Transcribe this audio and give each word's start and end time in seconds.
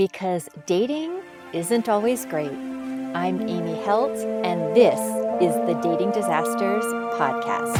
because 0.00 0.48
dating 0.64 1.20
isn't 1.52 1.86
always 1.86 2.24
great. 2.24 2.50
I'm 3.14 3.46
Amy 3.46 3.74
Helt, 3.82 4.16
and 4.46 4.74
this 4.74 4.98
is 5.42 5.54
the 5.66 5.78
Dating 5.82 6.10
Disasters 6.10 6.84
Podcast. 7.20 7.76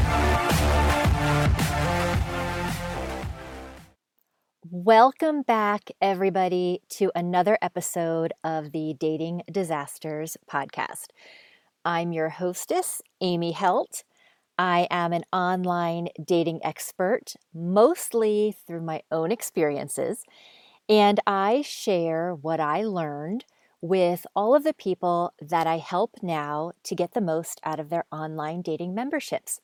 Welcome 4.70 5.40
back, 5.40 5.92
everybody, 6.02 6.82
to 6.90 7.10
another 7.14 7.56
episode 7.62 8.34
of 8.44 8.72
the 8.72 8.94
Dating 9.00 9.40
Disasters 9.50 10.36
Podcast. 10.46 11.06
I'm 11.86 12.12
your 12.12 12.28
hostess, 12.28 13.00
Amy 13.22 13.52
Helt. 13.52 14.04
I 14.58 14.86
am 14.90 15.14
an 15.14 15.24
online 15.32 16.08
dating 16.22 16.60
expert, 16.62 17.32
mostly 17.54 18.54
through 18.66 18.82
my 18.82 19.00
own 19.10 19.32
experiences, 19.32 20.26
and 20.90 21.20
I 21.24 21.62
share 21.62 22.34
what 22.34 22.58
I 22.58 22.82
learned 22.82 23.44
with 23.80 24.26
all 24.34 24.56
of 24.56 24.64
the 24.64 24.74
people 24.74 25.32
that 25.40 25.64
I 25.64 25.78
help 25.78 26.16
now 26.20 26.72
to 26.82 26.96
get 26.96 27.14
the 27.14 27.20
most 27.20 27.60
out 27.62 27.78
of 27.78 27.90
their 27.90 28.06
online 28.10 28.60
dating 28.60 28.92
memberships. 28.92 29.60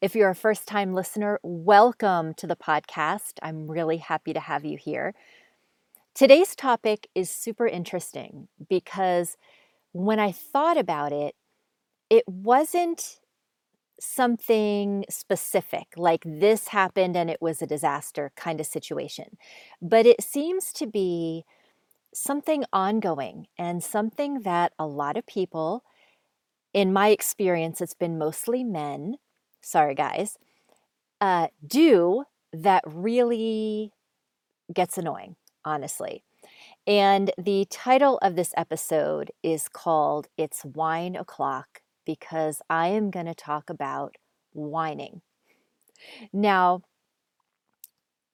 If 0.00 0.16
you're 0.16 0.30
a 0.30 0.34
first 0.34 0.66
time 0.66 0.92
listener, 0.92 1.38
welcome 1.44 2.34
to 2.34 2.48
the 2.48 2.56
podcast. 2.56 3.34
I'm 3.40 3.70
really 3.70 3.98
happy 3.98 4.32
to 4.32 4.40
have 4.40 4.64
you 4.64 4.76
here. 4.76 5.14
Today's 6.12 6.56
topic 6.56 7.08
is 7.14 7.30
super 7.30 7.68
interesting 7.68 8.48
because 8.68 9.36
when 9.92 10.18
I 10.18 10.32
thought 10.32 10.76
about 10.76 11.12
it, 11.12 11.36
it 12.10 12.24
wasn't 12.26 13.20
something 14.00 15.04
specific, 15.08 15.88
like 15.96 16.22
this 16.24 16.68
happened 16.68 17.16
and 17.16 17.30
it 17.30 17.40
was 17.40 17.62
a 17.62 17.66
disaster 17.66 18.32
kind 18.36 18.60
of 18.60 18.66
situation. 18.66 19.36
But 19.80 20.06
it 20.06 20.22
seems 20.22 20.72
to 20.74 20.86
be 20.86 21.44
something 22.12 22.64
ongoing 22.72 23.46
and 23.58 23.82
something 23.82 24.40
that 24.42 24.72
a 24.78 24.86
lot 24.86 25.16
of 25.16 25.26
people, 25.26 25.84
in 26.72 26.92
my 26.92 27.08
experience, 27.08 27.80
it's 27.80 27.94
been 27.94 28.18
mostly 28.18 28.64
men, 28.64 29.16
sorry 29.62 29.94
guys, 29.94 30.38
uh, 31.20 31.48
do 31.66 32.24
that 32.52 32.84
really 32.86 33.92
gets 34.72 34.98
annoying, 34.98 35.36
honestly. 35.64 36.22
And 36.86 37.30
the 37.38 37.66
title 37.70 38.18
of 38.22 38.36
this 38.36 38.52
episode 38.56 39.30
is 39.42 39.68
called 39.68 40.28
It's 40.36 40.62
Whine 40.62 41.16
O'Clock 41.16 41.80
because 42.04 42.62
I 42.68 42.88
am 42.88 43.10
going 43.10 43.26
to 43.26 43.34
talk 43.34 43.70
about 43.70 44.16
whining. 44.52 45.22
Now, 46.32 46.82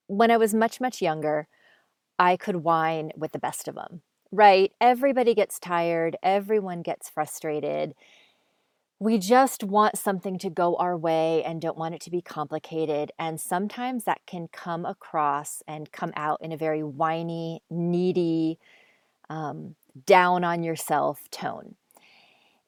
when 0.07 0.31
I 0.31 0.37
was 0.37 0.53
much, 0.55 0.81
much 0.81 1.01
younger, 1.01 1.47
I 2.19 2.37
could 2.37 2.57
whine 2.57 3.13
with 3.17 3.33
the 3.33 3.39
best 3.39 3.69
of 3.69 3.75
them, 3.75 4.03
right? 4.33 4.73
Everybody 4.81 5.35
gets 5.35 5.59
tired, 5.59 6.17
everyone 6.23 6.83
gets 6.83 7.09
frustrated. 7.09 7.95
We 8.99 9.17
just 9.17 9.65
want 9.65 9.97
something 9.97 10.39
to 10.41 10.51
go 10.51 10.77
our 10.77 10.97
way 10.97 11.43
and 11.43 11.63
don't 11.63 11.79
want 11.79 11.95
it 11.95 12.03
to 12.03 12.11
be 12.11 12.21
complicated. 12.21 13.13
And 13.19 13.41
sometimes 13.41 14.05
that 14.05 14.21
can 14.27 14.49
come 14.49 14.85
across 14.85 15.63
and 15.67 15.91
come 15.91 16.13
out 16.17 16.41
in 16.43 16.53
a 16.53 16.59
very 16.59 16.83
whiny, 16.83 17.63
needy, 17.71 18.59
um, 19.31 19.77
down 20.05 20.45
on 20.45 20.63
yourself 20.63 21.23
tone. 21.31 21.77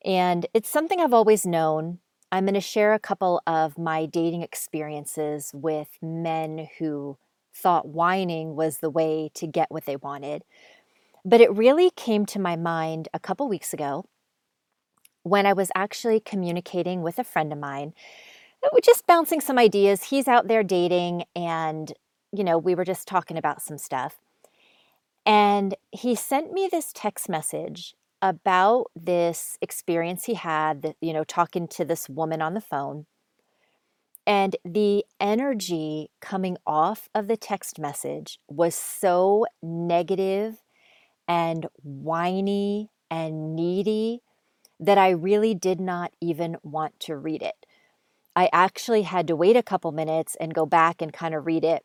And 0.05 0.47
it's 0.55 0.69
something 0.69 1.01
I've 1.01 1.13
always 1.13 1.47
known. 1.47 1.99
I'm 2.31 2.45
going 2.45 2.55
to 2.55 2.61
share 2.61 2.95
a 2.95 2.99
couple 2.99 3.43
of 3.47 3.79
my 3.79 4.07
dating 4.07 4.43
experiences 4.43 5.51
with 5.55 5.89
men 6.01 6.69
who 6.79 7.19
thought 7.55 7.89
whining 7.89 8.57
was 8.57 8.79
the 8.79 8.91
way 8.91 9.31
to 9.35 9.47
get 9.47 9.71
what 9.71 9.85
they 9.85 9.97
wanted. 9.97 10.43
But 11.25 11.41
it 11.41 11.55
really 11.55 11.91
came 11.91 12.27
to 12.27 12.41
my 12.41 12.57
mind 12.57 13.09
a 13.13 13.21
couple 13.21 13.49
weeks 13.49 13.73
ago 13.73 14.07
when 15.23 15.47
I 15.47 15.53
was 15.53 15.71
actually 15.75 16.21
communicating 16.21 17.03
with 17.03 17.19
a 17.19 17.25
friend 17.25 17.53
of 17.53 17.59
mine, 17.59 17.93
uh, 18.65 18.81
just 18.83 19.07
bouncing 19.07 19.41
some 19.41 19.59
ideas. 19.59 20.05
He's 20.05 20.27
out 20.27 20.49
there 20.49 20.65
dating, 20.65 21.25
and, 21.37 21.93
you 22.33 22.43
know, 22.43 22.59
we 22.59 22.75
were 22.75 22.85
just 22.85 23.07
talking 23.07 23.37
about 23.37 23.63
some 23.63 23.79
stuff. 23.79 24.19
And 25.25 25.77
he 25.93 26.17
sent 26.17 26.53
me 26.53 26.69
this 26.71 26.93
text 26.93 27.29
message 27.29 27.95
about 28.23 28.87
this 28.95 29.59
experience 29.61 30.25
he 30.25 30.35
had, 30.35 30.95
you 31.01 31.13
know, 31.13 31.25
talking 31.25 31.67
to 31.69 31.85
this 31.85 32.09
woman 32.09 32.41
on 32.41 32.55
the 32.55 32.61
phone. 32.61 33.07
And 34.25 34.55
the 34.65 35.05
energy 35.19 36.11
coming 36.21 36.57
off 36.65 37.09
of 37.15 37.27
the 37.27 37.37
text 37.37 37.81
message 37.81 38.39
was 38.49 38.77
so 38.77 39.45
negative 39.61 40.63
and 41.27 41.67
whiny 41.83 42.91
and 43.11 43.57
needy 43.57 44.21
that 44.79 44.99
I 44.99 45.11
really 45.11 45.55
did 45.55 45.81
not 45.81 46.13
even 46.21 46.57
want 46.63 46.99
to 47.01 47.17
read 47.17 47.43
it. 47.43 47.67
I 48.35 48.49
actually 48.53 49.03
had 49.03 49.27
to 49.27 49.37
wait 49.37 49.57
a 49.57 49.63
couple 49.63 49.93
minutes 49.93 50.37
and 50.41 50.55
go 50.55 50.67
back 50.67 51.03
and 51.03 51.13
kind 51.13 51.35
of 51.35 51.47
read 51.47 51.65
it 51.65 51.83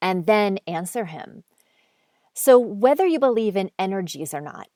and 0.00 0.26
then 0.26 0.58
answer 0.66 1.06
him. 1.06 1.44
So, 2.34 2.58
whether 2.58 3.06
you 3.06 3.18
believe 3.18 3.56
in 3.56 3.70
energies 3.78 4.34
or 4.34 4.40
not, 4.40 4.68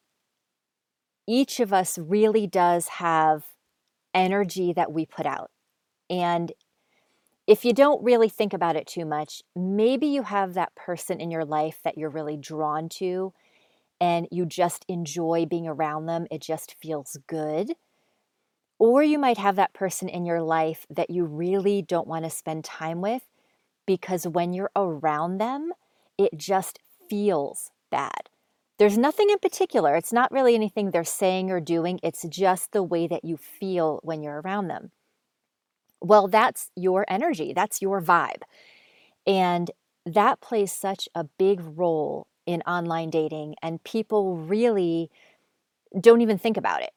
each 1.30 1.60
of 1.60 1.72
us 1.72 1.96
really 1.96 2.48
does 2.48 2.88
have 2.88 3.44
energy 4.12 4.72
that 4.72 4.90
we 4.90 5.06
put 5.06 5.26
out. 5.26 5.52
And 6.10 6.50
if 7.46 7.64
you 7.64 7.72
don't 7.72 8.02
really 8.02 8.28
think 8.28 8.52
about 8.52 8.74
it 8.74 8.88
too 8.88 9.04
much, 9.04 9.44
maybe 9.54 10.08
you 10.08 10.24
have 10.24 10.54
that 10.54 10.74
person 10.74 11.20
in 11.20 11.30
your 11.30 11.44
life 11.44 11.78
that 11.84 11.96
you're 11.96 12.10
really 12.10 12.36
drawn 12.36 12.88
to 12.88 13.32
and 14.00 14.26
you 14.32 14.44
just 14.44 14.84
enjoy 14.88 15.46
being 15.46 15.68
around 15.68 16.06
them. 16.06 16.26
It 16.32 16.42
just 16.42 16.74
feels 16.82 17.16
good. 17.28 17.74
Or 18.80 19.04
you 19.04 19.18
might 19.18 19.38
have 19.38 19.54
that 19.54 19.72
person 19.72 20.08
in 20.08 20.26
your 20.26 20.42
life 20.42 20.84
that 20.90 21.10
you 21.10 21.24
really 21.24 21.80
don't 21.80 22.08
want 22.08 22.24
to 22.24 22.30
spend 22.30 22.64
time 22.64 23.00
with 23.00 23.22
because 23.86 24.26
when 24.26 24.52
you're 24.52 24.72
around 24.74 25.38
them, 25.38 25.70
it 26.18 26.36
just 26.36 26.80
feels 27.08 27.70
bad. 27.88 28.30
There's 28.80 28.96
nothing 28.96 29.28
in 29.28 29.38
particular. 29.38 29.94
It's 29.94 30.10
not 30.10 30.32
really 30.32 30.54
anything 30.54 30.90
they're 30.90 31.04
saying 31.04 31.50
or 31.50 31.60
doing. 31.60 32.00
It's 32.02 32.24
just 32.26 32.72
the 32.72 32.82
way 32.82 33.06
that 33.08 33.26
you 33.26 33.36
feel 33.36 34.00
when 34.02 34.22
you're 34.22 34.40
around 34.40 34.68
them. 34.68 34.90
Well, 36.00 36.28
that's 36.28 36.70
your 36.74 37.04
energy, 37.06 37.52
that's 37.52 37.82
your 37.82 38.00
vibe. 38.00 38.40
And 39.26 39.70
that 40.06 40.40
plays 40.40 40.72
such 40.72 41.10
a 41.14 41.24
big 41.24 41.60
role 41.62 42.26
in 42.46 42.62
online 42.62 43.10
dating, 43.10 43.56
and 43.62 43.84
people 43.84 44.38
really 44.38 45.10
don't 46.00 46.22
even 46.22 46.38
think 46.38 46.56
about 46.56 46.80
it. 46.80 46.94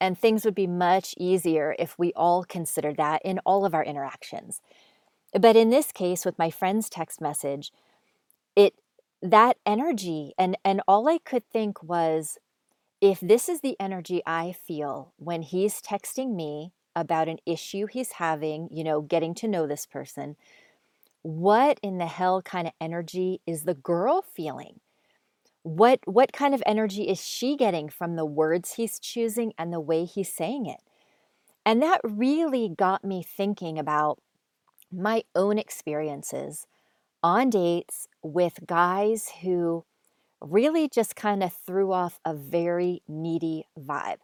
And 0.00 0.16
things 0.16 0.44
would 0.44 0.54
be 0.54 0.68
much 0.68 1.12
easier 1.18 1.74
if 1.76 1.98
we 1.98 2.12
all 2.12 2.44
considered 2.44 2.98
that 2.98 3.20
in 3.24 3.40
all 3.40 3.64
of 3.64 3.74
our 3.74 3.84
interactions. 3.84 4.60
But 5.32 5.56
in 5.56 5.70
this 5.70 5.90
case, 5.90 6.24
with 6.24 6.38
my 6.38 6.50
friend's 6.50 6.88
text 6.88 7.20
message, 7.20 7.72
that 9.22 9.56
energy 9.64 10.32
and 10.38 10.56
and 10.64 10.82
all 10.86 11.08
I 11.08 11.18
could 11.18 11.48
think 11.50 11.82
was 11.82 12.38
if 13.00 13.20
this 13.20 13.48
is 13.48 13.60
the 13.60 13.76
energy 13.78 14.22
I 14.26 14.52
feel 14.52 15.12
when 15.16 15.42
he's 15.42 15.80
texting 15.80 16.34
me 16.34 16.72
about 16.94 17.28
an 17.28 17.38
issue 17.44 17.86
he's 17.86 18.12
having, 18.12 18.68
you 18.72 18.82
know, 18.82 19.02
getting 19.02 19.34
to 19.34 19.48
know 19.48 19.66
this 19.66 19.84
person, 19.84 20.36
what 21.22 21.78
in 21.82 21.98
the 21.98 22.06
hell 22.06 22.40
kind 22.40 22.66
of 22.66 22.72
energy 22.80 23.40
is 23.46 23.64
the 23.64 23.74
girl 23.74 24.22
feeling? 24.22 24.80
What 25.62 26.00
what 26.04 26.32
kind 26.32 26.54
of 26.54 26.62
energy 26.64 27.08
is 27.08 27.20
she 27.24 27.56
getting 27.56 27.88
from 27.88 28.16
the 28.16 28.24
words 28.24 28.74
he's 28.74 28.98
choosing 29.00 29.52
and 29.58 29.72
the 29.72 29.80
way 29.80 30.04
he's 30.04 30.32
saying 30.32 30.66
it? 30.66 30.80
And 31.64 31.82
that 31.82 32.00
really 32.04 32.68
got 32.68 33.04
me 33.04 33.24
thinking 33.24 33.78
about 33.78 34.20
my 34.92 35.24
own 35.34 35.58
experiences 35.58 36.66
on 37.26 37.50
dates 37.50 38.06
with 38.22 38.60
guys 38.68 39.28
who 39.42 39.84
really 40.40 40.88
just 40.88 41.16
kind 41.16 41.42
of 41.42 41.52
threw 41.52 41.92
off 41.92 42.20
a 42.24 42.32
very 42.32 43.02
needy 43.08 43.64
vibe. 43.76 44.18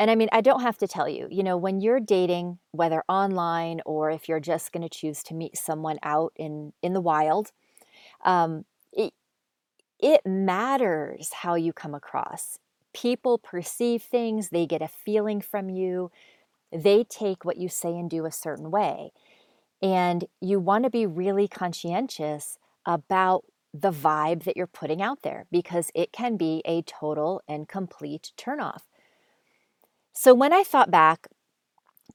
And 0.00 0.10
I 0.10 0.16
mean, 0.16 0.28
I 0.32 0.40
don't 0.40 0.62
have 0.62 0.76
to 0.78 0.88
tell 0.88 1.08
you, 1.08 1.28
you 1.30 1.44
know, 1.44 1.56
when 1.56 1.80
you're 1.80 2.00
dating, 2.00 2.58
whether 2.72 3.04
online 3.08 3.80
or 3.86 4.10
if 4.10 4.28
you're 4.28 4.40
just 4.40 4.72
going 4.72 4.82
to 4.82 4.88
choose 4.88 5.22
to 5.24 5.34
meet 5.34 5.56
someone 5.56 6.00
out 6.02 6.32
in 6.34 6.72
in 6.82 6.92
the 6.92 7.00
wild, 7.00 7.52
um, 8.24 8.64
it, 8.92 9.12
it 10.00 10.22
matters 10.26 11.30
how 11.32 11.54
you 11.54 11.72
come 11.72 11.94
across. 11.94 12.58
People 12.92 13.38
perceive 13.38 14.02
things, 14.02 14.48
they 14.48 14.66
get 14.66 14.82
a 14.82 14.88
feeling 14.88 15.40
from 15.40 15.70
you, 15.70 16.10
they 16.72 17.04
take 17.04 17.44
what 17.44 17.58
you 17.58 17.68
say 17.68 17.90
and 17.90 18.10
do 18.10 18.26
a 18.26 18.32
certain 18.32 18.72
way. 18.72 19.12
And 19.82 20.24
you 20.40 20.60
want 20.60 20.84
to 20.84 20.90
be 20.90 21.06
really 21.06 21.48
conscientious 21.48 22.58
about 22.86 23.44
the 23.74 23.90
vibe 23.92 24.44
that 24.44 24.56
you're 24.56 24.66
putting 24.68 25.02
out 25.02 25.22
there 25.22 25.46
because 25.52 25.90
it 25.94 26.12
can 26.12 26.36
be 26.36 26.62
a 26.66 26.82
total 26.82 27.42
and 27.48 27.68
complete 27.68 28.32
turnoff. 28.38 28.82
So 30.12 30.34
when 30.34 30.52
I 30.52 30.62
thought 30.64 30.90
back 30.90 31.28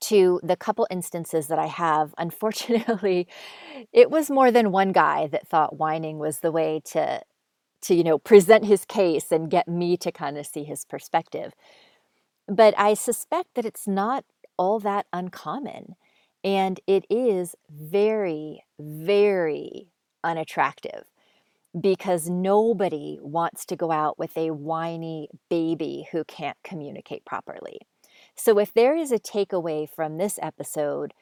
to 0.01 0.39
the 0.43 0.55
couple 0.55 0.87
instances 0.91 1.47
that 1.47 1.59
I 1.59 1.67
have, 1.67 2.13
unfortunately, 2.17 3.27
it 3.93 4.11
was 4.11 4.29
more 4.31 4.51
than 4.51 4.71
one 4.71 4.91
guy 4.91 5.27
that 5.27 5.47
thought 5.47 5.77
whining 5.77 6.19
was 6.19 6.39
the 6.39 6.51
way 6.51 6.81
to 6.91 7.21
to 7.83 7.95
you 7.95 8.03
know 8.03 8.17
present 8.19 8.65
his 8.65 8.85
case 8.85 9.31
and 9.31 9.51
get 9.51 9.67
me 9.67 9.97
to 9.97 10.11
kind 10.11 10.37
of 10.37 10.45
see 10.47 10.63
his 10.63 10.85
perspective 10.85 11.53
but 12.47 12.73
i 12.77 12.93
suspect 12.93 13.49
that 13.55 13.65
it's 13.65 13.87
not 13.87 14.25
all 14.57 14.79
that 14.79 15.05
uncommon 15.13 15.95
and 16.43 16.79
it 16.87 17.05
is 17.09 17.55
very 17.69 18.63
very 18.79 19.89
unattractive 20.23 21.05
because 21.79 22.29
nobody 22.29 23.17
wants 23.21 23.65
to 23.65 23.75
go 23.75 23.91
out 23.91 24.17
with 24.17 24.35
a 24.37 24.51
whiny 24.51 25.29
baby 25.49 26.07
who 26.11 26.23
can't 26.23 26.57
communicate 26.63 27.23
properly. 27.25 27.79
So 28.35 28.57
if 28.57 28.73
there 28.73 28.95
is 28.95 29.11
a 29.11 29.19
takeaway 29.19 29.87
from 29.87 30.17
this 30.17 30.39
episode 30.41 31.13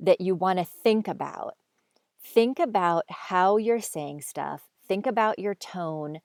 that 0.00 0.20
you 0.20 0.34
want 0.34 0.58
to 0.58 0.64
think 0.64 1.08
about 1.08 1.54
think 2.22 2.58
about 2.58 3.04
how 3.10 3.58
you're 3.58 3.80
saying 3.80 4.20
stuff 4.20 4.62
think 4.88 5.06
about 5.06 5.38
your 5.38 5.54
tone 5.54 6.18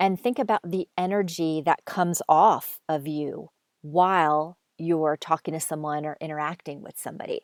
and 0.00 0.20
think 0.20 0.38
about 0.38 0.60
the 0.64 0.88
energy 0.96 1.62
that 1.64 1.84
comes 1.84 2.20
off 2.28 2.80
of 2.88 3.06
you 3.06 3.48
while 3.82 4.58
you're 4.78 5.16
talking 5.16 5.54
to 5.54 5.60
someone 5.60 6.06
or 6.06 6.16
interacting 6.20 6.82
with 6.82 6.98
somebody. 6.98 7.42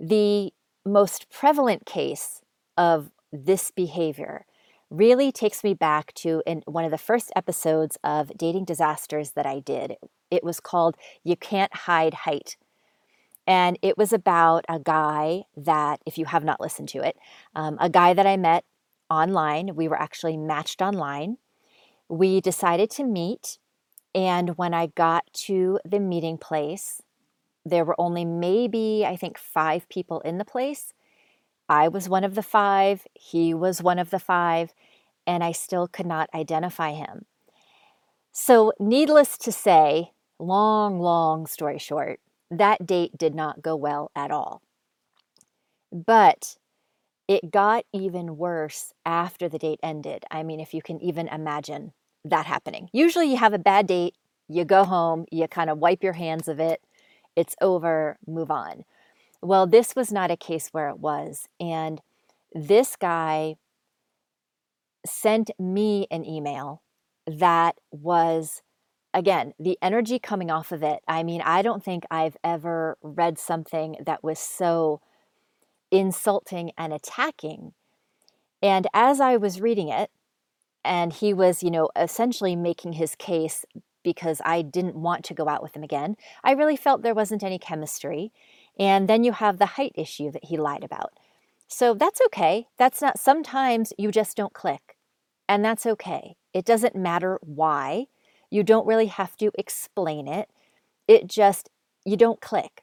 The 0.00 0.52
most 0.84 1.30
prevalent 1.30 1.86
case 1.86 2.42
of 2.76 3.10
this 3.32 3.70
behavior 3.70 4.46
really 4.90 5.32
takes 5.32 5.64
me 5.64 5.74
back 5.74 6.12
to 6.14 6.42
in 6.46 6.62
one 6.66 6.84
of 6.84 6.90
the 6.90 6.98
first 6.98 7.30
episodes 7.34 7.96
of 8.04 8.36
Dating 8.36 8.64
Disasters 8.64 9.30
that 9.32 9.46
I 9.46 9.60
did. 9.60 9.96
It 10.30 10.44
was 10.44 10.60
called 10.60 10.96
You 11.24 11.36
Can't 11.36 11.74
Hide 11.74 12.14
Height. 12.14 12.56
And 13.46 13.78
it 13.82 13.96
was 13.96 14.12
about 14.12 14.64
a 14.68 14.78
guy 14.78 15.44
that, 15.56 16.00
if 16.06 16.18
you 16.18 16.26
have 16.26 16.44
not 16.44 16.60
listened 16.60 16.88
to 16.90 16.98
it, 16.98 17.16
um, 17.54 17.76
a 17.80 17.88
guy 17.88 18.14
that 18.14 18.26
I 18.26 18.36
met 18.36 18.64
online. 19.10 19.74
We 19.74 19.88
were 19.88 20.00
actually 20.00 20.36
matched 20.36 20.80
online. 20.80 21.38
We 22.08 22.40
decided 22.40 22.90
to 22.90 23.04
meet. 23.04 23.58
And 24.14 24.50
when 24.58 24.74
I 24.74 24.86
got 24.88 25.24
to 25.44 25.80
the 25.84 26.00
meeting 26.00 26.38
place, 26.38 27.00
there 27.64 27.84
were 27.84 28.00
only 28.00 28.24
maybe, 28.24 29.04
I 29.06 29.16
think, 29.16 29.38
five 29.38 29.88
people 29.88 30.20
in 30.20 30.38
the 30.38 30.44
place. 30.44 30.92
I 31.68 31.88
was 31.88 32.08
one 32.08 32.24
of 32.24 32.34
the 32.34 32.42
five, 32.42 33.06
he 33.14 33.54
was 33.54 33.82
one 33.82 33.98
of 33.98 34.10
the 34.10 34.18
five, 34.18 34.74
and 35.26 35.42
I 35.42 35.52
still 35.52 35.88
could 35.88 36.06
not 36.06 36.28
identify 36.34 36.92
him. 36.92 37.24
So, 38.32 38.72
needless 38.78 39.38
to 39.38 39.52
say, 39.52 40.12
long, 40.38 40.98
long 40.98 41.46
story 41.46 41.78
short, 41.78 42.20
that 42.50 42.86
date 42.86 43.16
did 43.16 43.34
not 43.34 43.62
go 43.62 43.76
well 43.76 44.10
at 44.16 44.30
all. 44.30 44.62
But 45.92 46.56
it 47.28 47.50
got 47.50 47.84
even 47.92 48.36
worse 48.36 48.92
after 49.06 49.48
the 49.48 49.58
date 49.58 49.80
ended. 49.82 50.24
I 50.30 50.42
mean, 50.42 50.60
if 50.60 50.74
you 50.74 50.82
can 50.82 51.00
even 51.00 51.28
imagine 51.28 51.92
that 52.24 52.46
happening. 52.46 52.88
Usually 52.92 53.30
you 53.30 53.36
have 53.36 53.52
a 53.52 53.58
bad 53.58 53.86
date, 53.86 54.14
you 54.48 54.64
go 54.64 54.84
home, 54.84 55.26
you 55.30 55.46
kind 55.48 55.70
of 55.70 55.78
wipe 55.78 56.02
your 56.02 56.12
hands 56.12 56.48
of 56.48 56.60
it, 56.60 56.80
it's 57.36 57.56
over, 57.60 58.18
move 58.26 58.50
on. 58.50 58.84
Well, 59.40 59.66
this 59.66 59.96
was 59.96 60.12
not 60.12 60.30
a 60.30 60.36
case 60.36 60.68
where 60.68 60.88
it 60.88 60.98
was. 60.98 61.48
And 61.58 62.00
this 62.52 62.96
guy 62.96 63.56
sent 65.04 65.50
me 65.58 66.06
an 66.10 66.24
email 66.24 66.82
that 67.26 67.76
was 67.90 68.62
again, 69.14 69.52
the 69.58 69.78
energy 69.82 70.18
coming 70.18 70.50
off 70.50 70.72
of 70.72 70.82
it. 70.82 71.00
I 71.06 71.22
mean, 71.22 71.42
I 71.42 71.62
don't 71.62 71.84
think 71.84 72.04
I've 72.10 72.36
ever 72.42 72.96
read 73.02 73.38
something 73.38 73.96
that 74.04 74.24
was 74.24 74.38
so 74.38 75.00
insulting 75.90 76.72
and 76.78 76.92
attacking. 76.92 77.74
And 78.62 78.86
as 78.94 79.20
I 79.20 79.36
was 79.36 79.60
reading 79.60 79.88
it, 79.88 80.10
and 80.84 81.12
he 81.12 81.32
was, 81.32 81.62
you 81.62 81.70
know, 81.70 81.90
essentially 81.96 82.56
making 82.56 82.94
his 82.94 83.14
case 83.14 83.64
because 84.02 84.40
I 84.44 84.62
didn't 84.62 84.96
want 84.96 85.24
to 85.26 85.34
go 85.34 85.48
out 85.48 85.62
with 85.62 85.76
him 85.76 85.82
again, 85.82 86.16
I 86.42 86.52
really 86.52 86.76
felt 86.76 87.02
there 87.02 87.14
wasn't 87.14 87.42
any 87.42 87.58
chemistry. 87.58 88.32
And 88.78 89.08
then 89.08 89.22
you 89.22 89.32
have 89.32 89.58
the 89.58 89.66
height 89.66 89.92
issue 89.94 90.30
that 90.32 90.46
he 90.46 90.56
lied 90.56 90.82
about. 90.82 91.12
So 91.68 91.94
that's 91.94 92.20
okay. 92.26 92.66
That's 92.78 93.00
not, 93.00 93.18
sometimes 93.18 93.92
you 93.96 94.10
just 94.10 94.36
don't 94.36 94.52
click. 94.52 94.96
And 95.48 95.64
that's 95.64 95.86
okay. 95.86 96.36
It 96.52 96.64
doesn't 96.64 96.96
matter 96.96 97.38
why. 97.42 98.06
You 98.50 98.62
don't 98.62 98.86
really 98.86 99.06
have 99.06 99.36
to 99.38 99.50
explain 99.56 100.26
it. 100.26 100.50
It 101.06 101.26
just, 101.26 101.70
you 102.04 102.16
don't 102.16 102.40
click. 102.40 102.82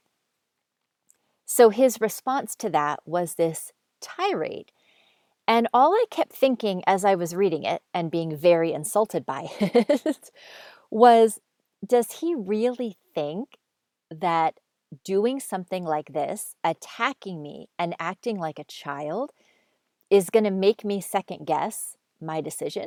So 1.45 1.69
his 1.69 1.99
response 1.99 2.55
to 2.57 2.69
that 2.69 2.99
was 3.05 3.35
this 3.35 3.71
tirade. 4.01 4.71
And 5.49 5.67
all 5.73 5.93
I 5.93 6.05
kept 6.11 6.31
thinking 6.31 6.83
as 6.85 7.03
I 7.03 7.15
was 7.15 7.35
reading 7.35 7.63
it 7.63 7.81
and 7.93 8.11
being 8.11 8.37
very 8.37 8.71
insulted 8.71 9.25
by 9.25 9.47
it 9.59 10.31
was 10.91 11.39
does 11.85 12.11
he 12.19 12.35
really 12.35 12.97
think 13.15 13.57
that 14.11 14.59
doing 15.03 15.39
something 15.39 15.85
like 15.85 16.13
this, 16.13 16.55
attacking 16.63 17.41
me 17.41 17.67
and 17.79 17.95
acting 17.99 18.37
like 18.37 18.59
a 18.59 18.63
child, 18.63 19.31
is 20.09 20.29
going 20.29 20.43
to 20.43 20.51
make 20.51 20.85
me 20.85 21.01
second 21.01 21.45
guess 21.47 21.95
my 22.21 22.41
decision? 22.41 22.85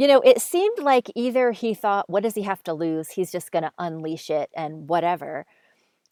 you 0.00 0.06
know, 0.06 0.22
it 0.22 0.40
seemed 0.40 0.78
like 0.78 1.10
either 1.14 1.52
he 1.52 1.74
thought, 1.74 2.08
what 2.08 2.22
does 2.22 2.34
he 2.34 2.40
have 2.42 2.62
to 2.62 2.72
lose? 2.72 3.10
He's 3.10 3.30
just 3.30 3.52
going 3.52 3.64
to 3.64 3.72
unleash 3.78 4.30
it 4.30 4.48
and 4.56 4.88
whatever. 4.88 5.44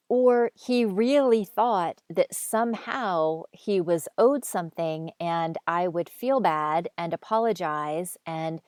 Or 0.09 0.51
he 0.55 0.85
really 0.85 1.45
thought 1.45 2.01
that 2.09 2.35
somehow 2.35 3.43
he 3.53 3.81
was 3.81 4.09
owed 4.17 4.45
something 4.45 5.11
and 5.21 5.59
I 5.67 5.87
would 5.87 6.09
feel 6.09 6.41
bad 6.41 6.89
and 6.97 7.13
apologize 7.13 8.17
and 8.25 8.63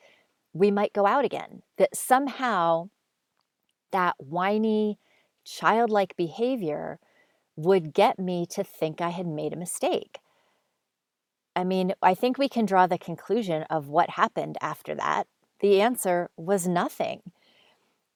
we 0.52 0.70
might 0.70 0.92
go 0.92 1.06
out 1.06 1.24
again. 1.24 1.62
That 1.78 1.96
somehow 1.96 2.90
that 3.90 4.16
whiny, 4.18 4.98
childlike 5.44 6.16
behavior 6.16 6.98
would 7.56 7.94
get 7.94 8.18
me 8.18 8.46
to 8.46 8.64
think 8.64 9.00
I 9.00 9.10
had 9.10 9.26
made 9.26 9.52
a 9.52 9.56
mistake. 9.56 10.18
I 11.56 11.64
mean, 11.64 11.92
I 12.02 12.14
think 12.14 12.38
we 12.38 12.48
can 12.48 12.64
draw 12.64 12.86
the 12.86 12.98
conclusion 12.98 13.64
of 13.64 13.88
what 13.88 14.10
happened 14.10 14.56
after 14.60 14.94
that. 14.94 15.26
The 15.60 15.80
answer 15.80 16.30
was 16.36 16.66
nothing. 16.66 17.22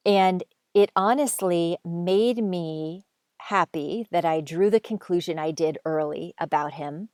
And 0.06 0.44
it 0.72 0.90
honestly 0.96 1.78
made 1.84 2.42
me 2.42 3.04
happy 3.48 4.06
that 4.10 4.24
I 4.24 4.40
drew 4.40 4.70
the 4.70 4.80
conclusion 4.80 5.38
I 5.38 5.50
did 5.50 5.78
early 5.84 6.34
about 6.38 6.74
him 6.74 7.08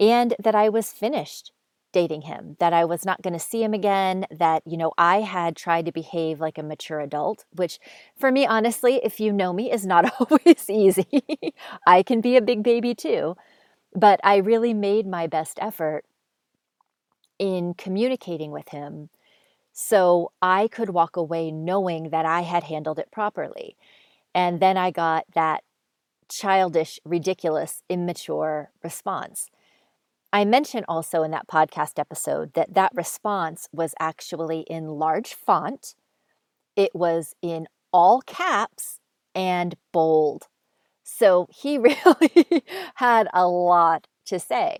and 0.00 0.34
that 0.38 0.54
I 0.54 0.68
was 0.68 0.92
finished 0.92 1.52
dating 1.92 2.22
him, 2.22 2.56
that 2.58 2.72
I 2.72 2.84
was 2.84 3.04
not 3.04 3.22
going 3.22 3.34
to 3.34 3.38
see 3.38 3.62
him 3.62 3.72
again, 3.72 4.26
that, 4.30 4.62
you 4.66 4.76
know, 4.76 4.92
I 4.98 5.20
had 5.20 5.54
tried 5.56 5.86
to 5.86 5.92
behave 5.92 6.40
like 6.40 6.58
a 6.58 6.62
mature 6.62 7.00
adult, 7.00 7.44
which 7.52 7.78
for 8.18 8.32
me, 8.32 8.44
honestly, 8.46 9.00
if 9.04 9.20
you 9.20 9.32
know 9.32 9.52
me, 9.52 9.70
is 9.70 9.86
not 9.86 10.12
always 10.20 10.68
easy. 10.68 11.54
I 11.86 12.02
can 12.02 12.20
be 12.20 12.36
a 12.36 12.42
big 12.42 12.62
baby 12.64 12.94
too. 12.94 13.36
But 13.94 14.20
I 14.24 14.36
really 14.38 14.74
made 14.74 15.06
my 15.06 15.28
best 15.28 15.58
effort 15.62 16.04
in 17.38 17.74
communicating 17.74 18.50
with 18.50 18.70
him 18.70 19.08
so 19.72 20.32
I 20.40 20.68
could 20.68 20.90
walk 20.90 21.16
away 21.16 21.50
knowing 21.50 22.10
that 22.10 22.26
I 22.26 22.42
had 22.42 22.64
handled 22.64 22.98
it 22.98 23.10
properly. 23.10 23.76
And 24.34 24.60
then 24.60 24.76
I 24.76 24.90
got 24.90 25.24
that 25.34 25.62
childish, 26.28 26.98
ridiculous, 27.04 27.82
immature 27.88 28.70
response. 28.82 29.50
I 30.32 30.44
mentioned 30.44 30.84
also 30.88 31.22
in 31.22 31.30
that 31.30 31.46
podcast 31.46 31.98
episode 31.98 32.54
that 32.54 32.74
that 32.74 32.92
response 32.94 33.68
was 33.72 33.94
actually 34.00 34.60
in 34.62 34.88
large 34.88 35.34
font, 35.34 35.94
it 36.74 36.90
was 36.94 37.34
in 37.40 37.68
all 37.92 38.20
caps 38.22 38.98
and 39.34 39.76
bold. 39.92 40.48
So 41.04 41.46
he 41.50 41.78
really 41.78 42.64
had 42.96 43.28
a 43.32 43.46
lot 43.46 44.08
to 44.26 44.40
say. 44.40 44.78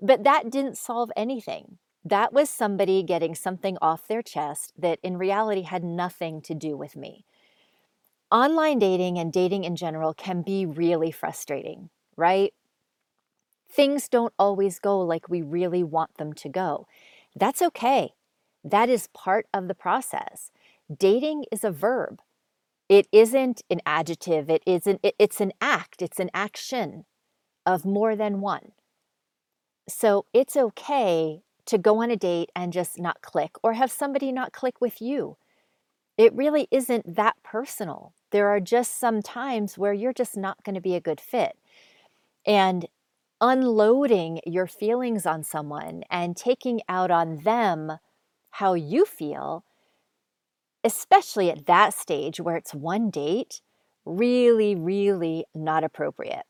But 0.00 0.22
that 0.24 0.50
didn't 0.50 0.78
solve 0.78 1.10
anything. 1.16 1.78
That 2.04 2.32
was 2.32 2.50
somebody 2.50 3.02
getting 3.02 3.34
something 3.34 3.78
off 3.80 4.06
their 4.06 4.22
chest 4.22 4.72
that 4.78 4.98
in 5.02 5.16
reality 5.16 5.62
had 5.62 5.82
nothing 5.82 6.42
to 6.42 6.54
do 6.54 6.76
with 6.76 6.94
me. 6.94 7.24
Online 8.30 8.78
dating 8.78 9.18
and 9.18 9.32
dating 9.32 9.64
in 9.64 9.76
general 9.76 10.14
can 10.14 10.42
be 10.42 10.66
really 10.66 11.10
frustrating, 11.10 11.90
right? 12.16 12.52
Things 13.70 14.08
don't 14.08 14.32
always 14.38 14.78
go 14.78 15.00
like 15.00 15.28
we 15.28 15.42
really 15.42 15.82
want 15.82 16.16
them 16.16 16.32
to 16.34 16.48
go. 16.48 16.86
That's 17.36 17.62
okay. 17.62 18.14
That 18.62 18.88
is 18.88 19.08
part 19.08 19.46
of 19.52 19.68
the 19.68 19.74
process. 19.74 20.50
Dating 20.94 21.44
is 21.52 21.64
a 21.64 21.70
verb. 21.70 22.20
It 22.88 23.08
isn't 23.12 23.62
an 23.70 23.80
adjective, 23.86 24.50
it 24.50 24.62
isn't 24.66 25.00
it, 25.02 25.14
it's 25.18 25.40
an 25.40 25.52
act, 25.60 26.02
it's 26.02 26.20
an 26.20 26.30
action 26.34 27.06
of 27.64 27.84
more 27.84 28.14
than 28.14 28.40
one. 28.40 28.72
So 29.88 30.26
it's 30.32 30.56
okay 30.56 31.42
to 31.66 31.78
go 31.78 32.02
on 32.02 32.10
a 32.10 32.16
date 32.16 32.50
and 32.54 32.72
just 32.72 32.98
not 32.98 33.22
click 33.22 33.52
or 33.62 33.72
have 33.72 33.90
somebody 33.90 34.32
not 34.32 34.52
click 34.52 34.80
with 34.80 35.00
you. 35.00 35.36
It 36.16 36.32
really 36.34 36.68
isn't 36.70 37.16
that 37.16 37.36
personal. 37.42 38.14
There 38.30 38.48
are 38.48 38.60
just 38.60 38.98
some 38.98 39.22
times 39.22 39.76
where 39.76 39.92
you're 39.92 40.12
just 40.12 40.36
not 40.36 40.62
going 40.64 40.74
to 40.74 40.80
be 40.80 40.94
a 40.94 41.00
good 41.00 41.20
fit. 41.20 41.58
And 42.46 42.86
unloading 43.40 44.40
your 44.46 44.66
feelings 44.66 45.26
on 45.26 45.42
someone 45.42 46.02
and 46.10 46.36
taking 46.36 46.80
out 46.88 47.10
on 47.10 47.38
them 47.38 47.98
how 48.50 48.74
you 48.74 49.04
feel, 49.04 49.64
especially 50.84 51.50
at 51.50 51.66
that 51.66 51.94
stage 51.94 52.40
where 52.40 52.56
it's 52.56 52.74
one 52.74 53.10
date, 53.10 53.60
really, 54.04 54.74
really 54.74 55.44
not 55.54 55.82
appropriate. 55.82 56.44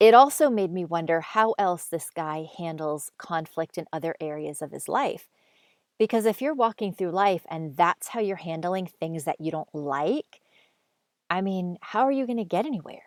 It 0.00 0.14
also 0.14 0.48
made 0.48 0.72
me 0.72 0.84
wonder 0.84 1.20
how 1.20 1.54
else 1.58 1.86
this 1.86 2.10
guy 2.10 2.48
handles 2.56 3.10
conflict 3.18 3.78
in 3.78 3.86
other 3.92 4.14
areas 4.20 4.62
of 4.62 4.70
his 4.70 4.88
life. 4.88 5.28
Because 5.98 6.26
if 6.26 6.40
you're 6.40 6.54
walking 6.54 6.92
through 6.92 7.10
life 7.10 7.42
and 7.50 7.76
that's 7.76 8.08
how 8.08 8.20
you're 8.20 8.36
handling 8.36 8.86
things 8.86 9.24
that 9.24 9.40
you 9.40 9.50
don't 9.50 9.72
like, 9.74 10.40
I 11.30 11.40
mean, 11.40 11.78
how 11.80 12.00
are 12.02 12.12
you 12.12 12.26
going 12.26 12.38
to 12.38 12.44
get 12.44 12.66
anywhere 12.66 13.02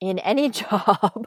in 0.00 0.18
any 0.20 0.48
job, 0.62 1.26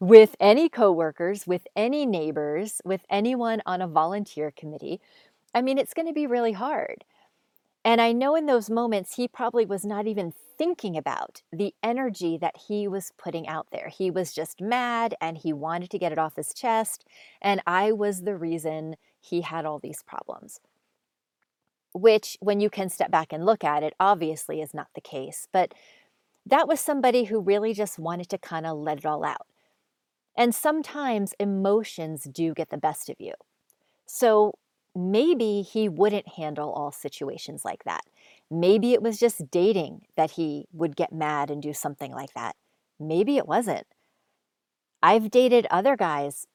with 0.00 0.36
any 0.40 0.68
coworkers, 0.68 1.46
with 1.46 1.66
any 1.76 2.06
neighbors, 2.06 2.80
with 2.84 3.02
anyone 3.10 3.62
on 3.66 3.82
a 3.82 3.88
volunteer 3.88 4.50
committee? 4.50 5.00
I 5.54 5.62
mean, 5.62 5.78
it's 5.78 5.94
going 5.94 6.08
to 6.08 6.14
be 6.14 6.26
really 6.26 6.52
hard. 6.52 7.04
And 7.84 8.00
I 8.00 8.12
know 8.12 8.34
in 8.34 8.46
those 8.46 8.68
moments, 8.68 9.14
he 9.14 9.28
probably 9.28 9.64
was 9.64 9.84
not 9.84 10.06
even 10.06 10.32
thinking 10.58 10.96
about 10.96 11.42
the 11.52 11.74
energy 11.82 12.36
that 12.36 12.56
he 12.68 12.88
was 12.88 13.12
putting 13.16 13.48
out 13.48 13.68
there. 13.72 13.88
He 13.88 14.10
was 14.10 14.32
just 14.34 14.60
mad 14.60 15.14
and 15.20 15.38
he 15.38 15.52
wanted 15.52 15.90
to 15.90 15.98
get 15.98 16.12
it 16.12 16.18
off 16.18 16.36
his 16.36 16.52
chest. 16.52 17.06
And 17.40 17.62
I 17.66 17.92
was 17.92 18.22
the 18.22 18.36
reason 18.36 18.96
he 19.20 19.42
had 19.42 19.64
all 19.64 19.78
these 19.78 20.02
problems. 20.02 20.60
Which, 21.92 22.36
when 22.40 22.60
you 22.60 22.70
can 22.70 22.90
step 22.90 23.10
back 23.10 23.32
and 23.32 23.46
look 23.46 23.64
at 23.64 23.82
it, 23.82 23.94
obviously 23.98 24.60
is 24.60 24.74
not 24.74 24.88
the 24.94 25.00
case. 25.00 25.48
But 25.52 25.74
that 26.46 26.68
was 26.68 26.80
somebody 26.80 27.24
who 27.24 27.40
really 27.40 27.74
just 27.74 27.98
wanted 27.98 28.28
to 28.30 28.38
kind 28.38 28.66
of 28.66 28.78
let 28.78 28.98
it 28.98 29.06
all 29.06 29.24
out. 29.24 29.46
And 30.36 30.54
sometimes 30.54 31.34
emotions 31.40 32.24
do 32.24 32.54
get 32.54 32.70
the 32.70 32.78
best 32.78 33.10
of 33.10 33.16
you. 33.18 33.32
So 34.06 34.54
maybe 34.94 35.62
he 35.62 35.88
wouldn't 35.88 36.28
handle 36.28 36.72
all 36.72 36.92
situations 36.92 37.64
like 37.64 37.84
that. 37.84 38.02
Maybe 38.50 38.92
it 38.92 39.02
was 39.02 39.18
just 39.18 39.50
dating 39.50 40.02
that 40.16 40.32
he 40.32 40.66
would 40.72 40.96
get 40.96 41.12
mad 41.12 41.50
and 41.50 41.60
do 41.60 41.72
something 41.72 42.12
like 42.12 42.32
that. 42.34 42.56
Maybe 42.98 43.36
it 43.36 43.46
wasn't. 43.46 43.86
I've 45.02 45.30
dated 45.30 45.66
other 45.70 45.96
guys. 45.96 46.46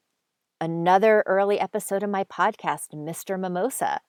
Another 0.64 1.22
early 1.26 1.60
episode 1.60 2.02
of 2.02 2.08
my 2.08 2.24
podcast, 2.24 2.94
Mr. 2.94 3.38
Mimosa. 3.38 4.00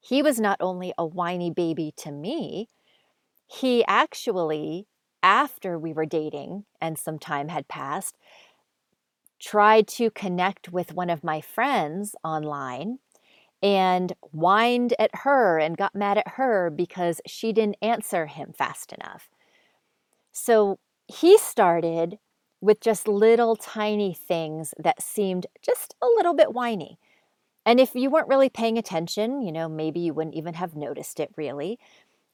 He 0.00 0.22
was 0.22 0.40
not 0.40 0.56
only 0.58 0.94
a 0.96 1.04
whiny 1.04 1.50
baby 1.50 1.92
to 1.98 2.10
me, 2.10 2.70
he 3.46 3.84
actually, 3.86 4.86
after 5.22 5.78
we 5.78 5.92
were 5.92 6.06
dating 6.06 6.64
and 6.80 6.98
some 6.98 7.18
time 7.18 7.48
had 7.48 7.68
passed, 7.68 8.16
tried 9.38 9.86
to 9.88 10.10
connect 10.10 10.72
with 10.72 10.94
one 10.94 11.10
of 11.10 11.22
my 11.22 11.42
friends 11.42 12.16
online 12.24 13.00
and 13.62 14.14
whined 14.22 14.94
at 14.98 15.10
her 15.12 15.58
and 15.58 15.76
got 15.76 15.94
mad 15.94 16.16
at 16.16 16.28
her 16.38 16.70
because 16.70 17.20
she 17.26 17.52
didn't 17.52 17.76
answer 17.82 18.24
him 18.24 18.54
fast 18.56 18.94
enough. 18.94 19.28
So 20.32 20.78
he 21.06 21.36
started 21.36 22.18
with 22.64 22.80
just 22.80 23.06
little 23.06 23.56
tiny 23.56 24.14
things 24.14 24.72
that 24.78 25.02
seemed 25.02 25.46
just 25.60 25.94
a 26.00 26.06
little 26.06 26.32
bit 26.32 26.54
whiny. 26.54 26.98
And 27.66 27.78
if 27.78 27.94
you 27.94 28.08
weren't 28.08 28.28
really 28.28 28.48
paying 28.48 28.78
attention, 28.78 29.42
you 29.42 29.52
know, 29.52 29.68
maybe 29.68 30.00
you 30.00 30.14
wouldn't 30.14 30.34
even 30.34 30.54
have 30.54 30.74
noticed 30.74 31.20
it 31.20 31.30
really. 31.36 31.78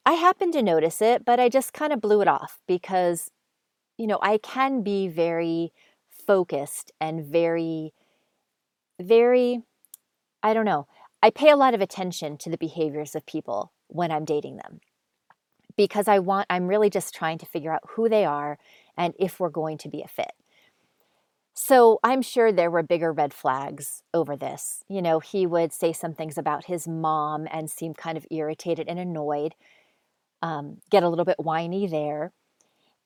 I 0.05 0.13
happened 0.13 0.53
to 0.53 0.63
notice 0.63 1.01
it, 1.01 1.25
but 1.25 1.41
I 1.41 1.49
just 1.49 1.73
kind 1.73 1.91
of 1.91 1.99
blew 1.99 2.21
it 2.21 2.29
off 2.29 2.59
because, 2.65 3.29
you 3.97 4.07
know, 4.07 4.19
I 4.21 4.37
can 4.37 4.83
be 4.83 5.09
very 5.09 5.73
focused 6.25 6.93
and 7.01 7.25
very, 7.25 7.93
very, 9.01 9.61
I 10.41 10.53
don't 10.53 10.65
know, 10.65 10.87
I 11.21 11.29
pay 11.29 11.49
a 11.49 11.57
lot 11.57 11.73
of 11.73 11.81
attention 11.81 12.37
to 12.37 12.49
the 12.49 12.57
behaviors 12.57 13.15
of 13.15 13.25
people 13.25 13.73
when 13.87 14.11
I'm 14.11 14.23
dating 14.23 14.55
them 14.55 14.79
because 15.75 16.07
I 16.07 16.19
want, 16.19 16.47
I'm 16.49 16.67
really 16.67 16.89
just 16.89 17.13
trying 17.13 17.37
to 17.39 17.45
figure 17.45 17.73
out 17.73 17.81
who 17.89 18.07
they 18.07 18.23
are 18.23 18.57
and 18.97 19.13
if 19.19 19.39
we're 19.39 19.49
going 19.49 19.77
to 19.79 19.89
be 19.89 20.01
a 20.01 20.07
fit. 20.07 20.31
So 21.53 21.99
I'm 22.03 22.21
sure 22.21 22.51
there 22.51 22.71
were 22.71 22.83
bigger 22.83 23.11
red 23.11 23.33
flags 23.33 24.03
over 24.13 24.35
this. 24.35 24.83
You 24.87 25.01
know, 25.01 25.19
he 25.19 25.45
would 25.45 25.73
say 25.73 25.93
some 25.93 26.13
things 26.13 26.37
about 26.37 26.65
his 26.65 26.87
mom 26.87 27.47
and 27.51 27.69
seem 27.69 27.93
kind 27.93 28.17
of 28.17 28.25
irritated 28.31 28.87
and 28.87 28.97
annoyed, 28.97 29.53
um, 30.41 30.77
get 30.89 31.03
a 31.03 31.09
little 31.09 31.25
bit 31.25 31.39
whiny 31.39 31.87
there. 31.87 32.31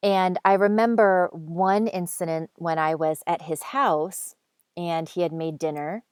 And 0.04 0.39
I 0.46 0.54
remember 0.54 1.30
one 1.32 1.88
incident 1.88 2.51
when 2.56 2.77
I 2.77 2.96
was 2.96 3.24
at 3.25 3.44
his 3.44 3.63
house 3.63 4.36
and 4.77 5.10
he 5.10 5.22
had 5.22 5.34
made 5.34 5.58
dinner 5.58 6.04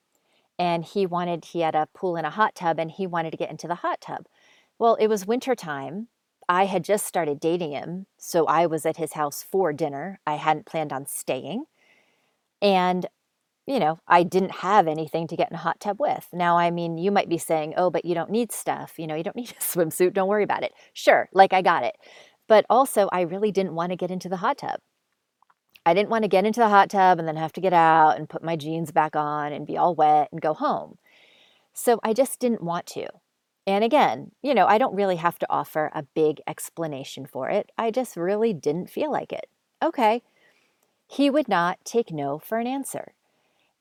and 0.57 0.83
he 0.83 1.05
wanted 1.05 1.45
he 1.45 1.61
had 1.61 1.75
a 1.75 1.87
pool 1.93 2.15
and 2.15 2.25
a 2.25 2.31
hot 2.31 2.55
tub 2.55 2.79
and 2.79 2.91
he 2.91 3.07
wanted 3.07 3.31
to 3.31 3.37
get 3.37 3.49
into 3.49 3.67
the 3.67 3.75
hot 3.75 3.99
tub 4.01 4.25
well 4.79 4.95
it 4.95 5.07
was 5.07 5.25
winter 5.25 5.55
time 5.55 6.07
i 6.49 6.65
had 6.65 6.83
just 6.83 7.05
started 7.05 7.39
dating 7.39 7.71
him 7.71 8.05
so 8.17 8.45
i 8.47 8.65
was 8.65 8.85
at 8.85 8.97
his 8.97 9.13
house 9.13 9.43
for 9.43 9.73
dinner. 9.73 10.19
I 10.27 10.35
hadn't 10.35 10.65
planned 10.65 10.93
on 10.93 11.05
staying. 11.07 11.65
And 12.61 13.05
you 13.65 13.79
know 13.79 13.99
i 14.07 14.23
didn't 14.23 14.51
have 14.51 14.87
anything 14.87 15.27
to 15.27 15.35
get 15.37 15.49
in 15.49 15.55
a 15.55 15.59
hot 15.59 15.79
tub 15.79 15.97
with. 15.99 16.27
Now 16.33 16.57
i 16.57 16.71
mean 16.71 16.97
you 16.97 17.11
might 17.11 17.29
be 17.29 17.37
saying 17.37 17.73
oh 17.77 17.89
but 17.89 18.05
you 18.05 18.15
don't 18.15 18.31
need 18.31 18.51
stuff. 18.51 18.95
You 18.97 19.07
know 19.07 19.15
you 19.15 19.23
don't 19.23 19.35
need 19.41 19.51
a 19.51 19.63
swimsuit. 19.63 20.13
Don't 20.13 20.29
worry 20.29 20.43
about 20.43 20.63
it. 20.63 20.73
Sure 20.93 21.29
like 21.33 21.53
i 21.53 21.61
got 21.61 21.83
it. 21.83 21.95
But 22.47 22.65
also 22.69 23.09
i 23.11 23.21
really 23.21 23.51
didn't 23.51 23.75
want 23.75 23.91
to 23.91 23.97
get 23.97 24.11
into 24.11 24.29
the 24.29 24.37
hot 24.37 24.59
tub. 24.59 24.79
I 25.85 25.93
didn't 25.93 26.09
want 26.09 26.23
to 26.23 26.29
get 26.29 26.45
into 26.45 26.61
the 26.61 26.69
hot 26.69 26.89
tub 26.89 27.19
and 27.19 27.27
then 27.27 27.35
have 27.35 27.53
to 27.53 27.61
get 27.61 27.73
out 27.73 28.11
and 28.17 28.29
put 28.29 28.43
my 28.43 28.55
jeans 28.55 28.91
back 28.91 29.15
on 29.15 29.51
and 29.51 29.67
be 29.67 29.77
all 29.77 29.95
wet 29.95 30.29
and 30.31 30.41
go 30.41 30.53
home. 30.53 30.97
So 31.73 31.99
I 32.03 32.13
just 32.13 32.39
didn't 32.39 32.63
want 32.63 32.85
to. 32.87 33.07
And 33.65 33.83
again, 33.83 34.31
you 34.41 34.53
know, 34.53 34.67
I 34.67 34.77
don't 34.77 34.95
really 34.95 35.15
have 35.15 35.39
to 35.39 35.47
offer 35.49 35.91
a 35.93 36.03
big 36.03 36.41
explanation 36.47 37.25
for 37.25 37.49
it. 37.49 37.71
I 37.77 37.91
just 37.91 38.17
really 38.17 38.53
didn't 38.53 38.89
feel 38.89 39.11
like 39.11 39.31
it. 39.31 39.47
Okay. 39.81 40.21
He 41.07 41.29
would 41.29 41.47
not 41.47 41.79
take 41.85 42.11
no 42.11 42.39
for 42.39 42.59
an 42.59 42.67
answer. 42.67 43.13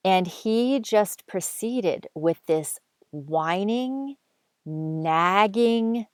And 0.05 0.27
he 0.27 0.79
just 0.79 1.27
proceeded 1.27 2.07
with 2.13 2.45
this 2.45 2.79
whining, 3.11 4.15
nagging, 4.65 6.07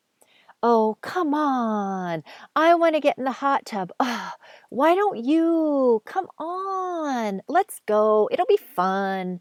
Oh, 0.61 0.97
come 1.01 1.33
on. 1.33 2.21
I 2.53 2.75
want 2.75 2.95
to 2.95 2.99
get 2.99 3.17
in 3.17 3.23
the 3.23 3.31
hot 3.31 3.65
tub. 3.65 3.93
Oh, 3.99 4.31
why 4.69 4.93
don't 4.93 5.23
you? 5.23 6.01
Come 6.05 6.27
on. 6.37 7.41
Let's 7.47 7.79
go. 7.85 8.27
It'll 8.29 8.45
be 8.45 8.57
fun. 8.57 9.39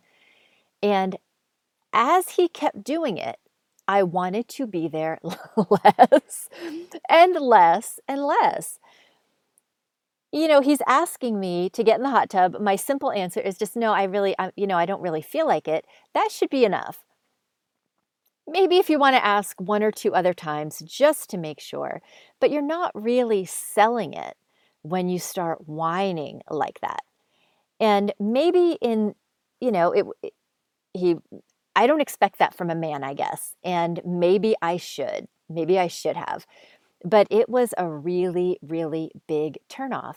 And 0.81 1.17
as 1.93 2.31
he 2.31 2.49
kept 2.49 2.85
doing 2.85 3.17
it, 3.19 3.39
I 3.89 4.03
wanted 4.05 4.49
to 4.51 4.67
be 4.67 4.87
there 4.89 5.19
less 5.57 6.49
and 7.09 7.35
less 7.35 7.99
and 8.07 8.23
less. 8.23 8.79
You 10.31 10.47
know, 10.47 10.61
he's 10.61 10.83
asking 10.87 11.41
me 11.41 11.71
to 11.71 11.83
get 11.83 11.97
in 11.97 12.03
the 12.03 12.11
hot 12.11 12.29
tub. 12.29 12.61
My 12.61 12.77
simple 12.77 13.11
answer 13.13 13.41
is 13.41 13.57
just 13.57 13.77
no, 13.77 13.93
I 13.93 14.05
really, 14.05 14.35
I, 14.39 14.53
you 14.57 14.67
know, 14.67 14.77
I 14.77 14.85
don't 14.85 15.01
really 15.01 15.23
feel 15.23 15.47
like 15.47 15.67
it. 15.67 15.87
That 16.13 16.31
should 16.31 16.51
be 16.51 16.65
enough. 16.65 17.03
Maybe 18.47 18.79
if 18.79 18.89
you 18.89 18.99
want 18.99 19.15
to 19.15 19.25
ask 19.25 19.61
one 19.61 19.83
or 19.83 19.91
two 19.91 20.15
other 20.15 20.33
times 20.33 20.79
just 20.81 21.29
to 21.31 21.39
make 21.39 21.61
sure, 21.61 22.01
but 22.41 22.51
you're 22.51 22.63
not 22.63 22.91
really 22.95 23.45
selling 23.45 24.15
it 24.15 24.37
when 24.83 25.09
you 25.09 25.19
start 25.19 25.69
whining 25.69 26.41
like 26.51 26.81
that. 26.81 27.01
And 27.81 28.13
maybe 28.21 28.79
in, 28.81 29.15
you 29.61 29.73
know, 29.73 29.93
it, 29.93 30.07
he, 30.95 31.17
I 31.79 31.87
don't 31.87 32.01
expect 32.01 32.41
that 32.41 32.55
from 32.55 32.71
a 32.71 32.75
man, 32.75 33.05
I 33.05 33.15
guess. 33.15 33.55
And 33.63 34.01
maybe 34.05 34.57
I 34.61 34.79
should. 34.79 35.29
Maybe 35.49 35.79
I 35.79 35.87
should 35.87 36.17
have. 36.17 36.45
But 37.05 37.29
it 37.31 37.49
was 37.49 37.73
a 37.79 37.89
really, 37.89 38.59
really 38.61 39.13
big 39.29 39.59
turnoff. 39.71 40.17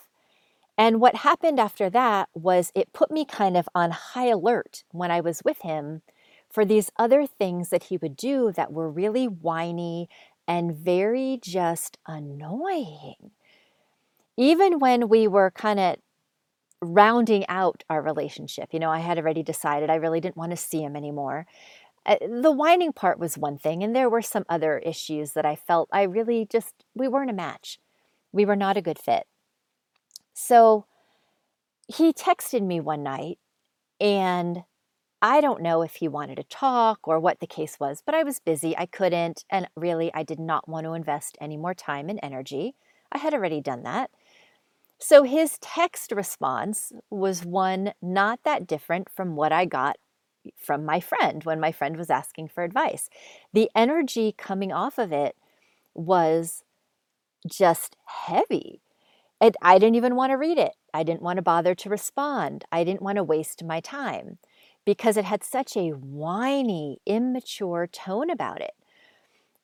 And 0.76 1.00
what 1.00 1.18
happened 1.18 1.60
after 1.60 1.88
that 1.92 2.30
was 2.34 2.72
it 2.74 2.94
put 2.94 3.12
me 3.12 3.26
kind 3.26 3.56
of 3.56 3.70
on 3.76 3.92
high 3.92 4.30
alert 4.30 4.84
when 4.90 5.12
I 5.12 5.22
was 5.22 5.44
with 5.46 5.62
him 5.62 6.02
for 6.50 6.66
these 6.66 6.90
other 6.98 7.28
things 7.28 7.70
that 7.70 7.84
he 7.84 7.98
would 7.98 8.18
do 8.18 8.52
that 8.54 8.74
were 8.74 8.90
really 8.90 9.28
whiny 9.28 10.10
and 10.48 10.76
very 10.76 11.38
just 11.44 12.00
annoying. 12.08 13.30
Even 14.36 14.80
when 14.80 15.10
we 15.10 15.28
were 15.28 15.52
kind 15.52 15.80
of 15.80 15.98
rounding 16.82 17.46
out 17.48 17.84
our 17.90 18.02
relationship, 18.02 18.70
you 18.74 18.80
know, 18.80 18.90
I 18.90 19.00
had 19.00 19.18
already 19.18 19.44
decided 19.44 19.90
I 19.90 19.96
really 19.96 20.20
didn't 20.20 20.38
want 20.38 20.52
to 20.52 20.58
see 20.58 20.82
him 20.84 20.96
anymore. 20.96 21.46
Uh, 22.06 22.18
the 22.22 22.52
whining 22.52 22.94
part 22.94 23.20
was 23.20 23.38
one 23.38 23.58
thing, 23.58 23.84
and 23.84 23.96
there 23.96 24.10
were 24.10 24.22
some 24.22 24.46
other 24.50 24.80
issues 24.80 25.34
that 25.34 25.46
I 25.46 25.56
felt 25.56 25.90
I 25.92 26.04
really 26.04 26.48
just, 26.50 26.74
we 26.96 27.08
weren't 27.08 27.30
a 27.30 27.34
match. 27.34 27.80
We 28.32 28.46
were 28.46 28.56
not 28.56 28.78
a 28.78 28.82
good 28.82 29.00
fit. 29.00 29.28
So 30.34 30.86
he 31.88 32.14
texted 32.14 32.62
me 32.62 32.80
one 32.80 33.04
night 33.04 33.38
and 34.00 34.64
I 35.22 35.42
don't 35.42 35.62
know 35.62 35.84
if 35.84 35.96
he 35.96 36.08
wanted 36.08 36.38
to 36.38 36.44
talk 36.44 37.08
or 37.08 37.20
what 37.20 37.40
the 37.40 37.48
case 37.48 37.80
was, 37.80 38.02
but 38.06 38.16
I 38.16 38.24
was 38.24 38.40
busy. 38.40 38.78
I 38.78 38.88
couldn't, 38.88 39.46
and 39.52 39.70
really, 39.76 40.12
I 40.14 40.24
did 40.24 40.40
not 40.40 40.68
want 40.70 40.86
to 40.86 40.94
invest 40.94 41.38
any 41.42 41.58
more 41.58 41.76
time 41.76 42.10
and 42.10 42.20
energy. 42.24 42.76
I 43.12 43.20
had 43.20 43.34
already 43.34 43.62
done 43.62 43.84
that. 43.84 44.12
So 45.02 45.24
his 45.24 45.58
text 45.60 46.12
response 46.12 46.92
was 47.10 47.44
one 47.46 47.94
not 48.02 48.40
that 48.44 48.68
different 48.68 49.10
from 49.10 49.36
what 49.36 49.52
I 49.52 49.66
got 49.66 49.98
from 50.58 50.86
my 50.86 51.00
friend 51.00 51.44
when 51.44 51.60
my 51.60 51.72
friend 51.72 51.98
was 51.98 52.10
asking 52.10 52.50
for 52.50 52.64
advice. 52.64 53.10
The 53.54 53.70
energy 53.76 54.34
coming 54.38 54.72
off 54.72 54.98
of 55.00 55.12
it 55.12 55.36
was 55.96 56.64
just 57.50 57.98
heavy. 58.06 58.82
And 59.42 59.58
I 59.62 59.80
didn't 59.80 59.96
even 59.96 60.16
want 60.16 60.32
to 60.32 60.38
read 60.38 60.58
it. 60.58 60.74
I 60.94 61.04
didn't 61.04 61.24
want 61.24 61.38
to 61.38 61.44
bother 61.44 61.76
to 61.76 61.90
respond. 61.90 62.66
I 62.72 62.84
didn't 62.84 63.04
want 63.04 63.18
to 63.18 63.24
waste 63.24 63.64
my 63.64 63.82
time 63.82 64.40
because 64.86 65.18
it 65.18 65.26
had 65.26 65.44
such 65.44 65.78
a 65.78 65.92
whiny, 65.92 67.00
immature 67.06 67.88
tone 67.88 68.30
about 68.32 68.62
it. 68.62 68.74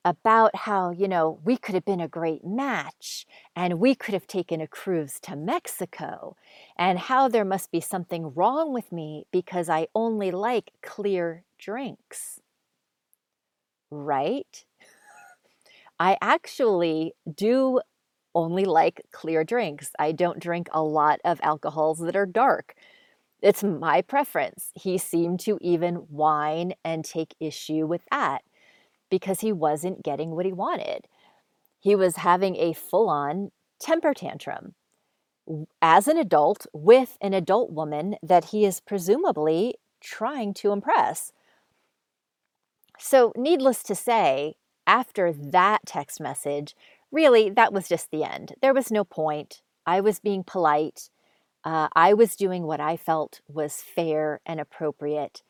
About 0.06 0.56
how, 0.56 0.92
you 0.92 1.08
know, 1.08 1.39
we 1.44 1.58
could 1.58 1.75
have 1.75 1.84
been 1.84 2.00
a 2.00 2.08
great 2.08 2.46
match 2.46 3.25
and 3.56 3.80
we 3.80 3.94
could 3.94 4.13
have 4.13 4.25
taken 4.27 4.62
a 4.62 4.68
cruise 4.68 5.20
to 5.24 5.36
Mexico, 5.36 6.38
and 6.77 6.98
how 6.98 7.27
there 7.27 7.44
must 7.44 7.72
be 7.72 7.82
something 7.82 8.34
wrong 8.34 8.74
with 8.74 8.92
me 8.92 9.25
because 9.32 9.68
I 9.70 9.88
only 9.94 10.32
like 10.32 10.72
clear 10.82 11.44
drinks. 11.58 12.39
Right? 13.92 14.66
I 16.00 16.18
actually 16.22 17.13
do 17.34 17.82
only 18.36 18.66
like 18.66 19.01
clear 19.12 19.44
drinks. 19.44 19.92
I 20.00 20.12
don't 20.12 20.39
drink 20.39 20.70
a 20.72 20.84
lot 20.84 21.20
of 21.25 21.39
alcohols 21.44 22.00
that 22.00 22.16
are 22.16 22.25
dark. 22.25 22.75
It's 23.42 23.63
my 23.63 24.01
preference. 24.01 24.72
He 24.75 24.98
seemed 24.98 25.39
to 25.42 25.58
even 25.62 25.96
whine 25.96 26.74
and 26.84 27.06
take 27.06 27.36
issue 27.39 27.88
with 27.88 28.01
that 28.12 28.44
because 29.10 29.42
he 29.42 29.52
wasn't 29.52 30.04
getting 30.04 30.32
what 30.32 30.46
he 30.46 30.54
wanted. 30.54 31.08
He 31.80 31.96
was 31.96 32.18
having 32.18 32.56
a 32.58 32.74
full 32.74 33.10
on 33.10 33.52
temper 33.80 34.14
tantrum 34.14 34.74
as 35.82 36.08
an 36.08 36.18
adult 36.18 36.66
with 36.74 37.18
an 37.22 37.34
adult 37.34 37.72
woman 37.72 38.16
that 38.22 38.46
he 38.46 38.66
is 38.66 38.82
presumably 38.82 39.76
trying 40.02 40.54
to 40.56 40.72
impress. 40.72 41.32
So, 43.00 43.32
needless 43.36 43.84
to 43.84 43.96
say, 43.96 44.56
after 44.86 45.32
that 45.32 45.82
text 45.86 46.20
message, 46.20 46.76
really, 47.12 47.50
that 47.52 47.74
was 47.74 47.88
just 47.88 48.12
the 48.12 48.24
end. 48.24 48.56
There 48.62 48.74
was 48.74 48.92
no 48.92 49.04
point. 49.04 49.62
I 49.86 50.02
was 50.02 50.20
being 50.20 50.44
polite. 50.44 51.10
Uh, 51.64 51.88
I 51.96 52.14
was 52.14 52.36
doing 52.36 52.64
what 52.64 52.80
I 52.80 52.98
felt 52.98 53.42
was 53.48 53.82
fair 53.82 54.40
and 54.46 54.60
appropriate 54.60 55.44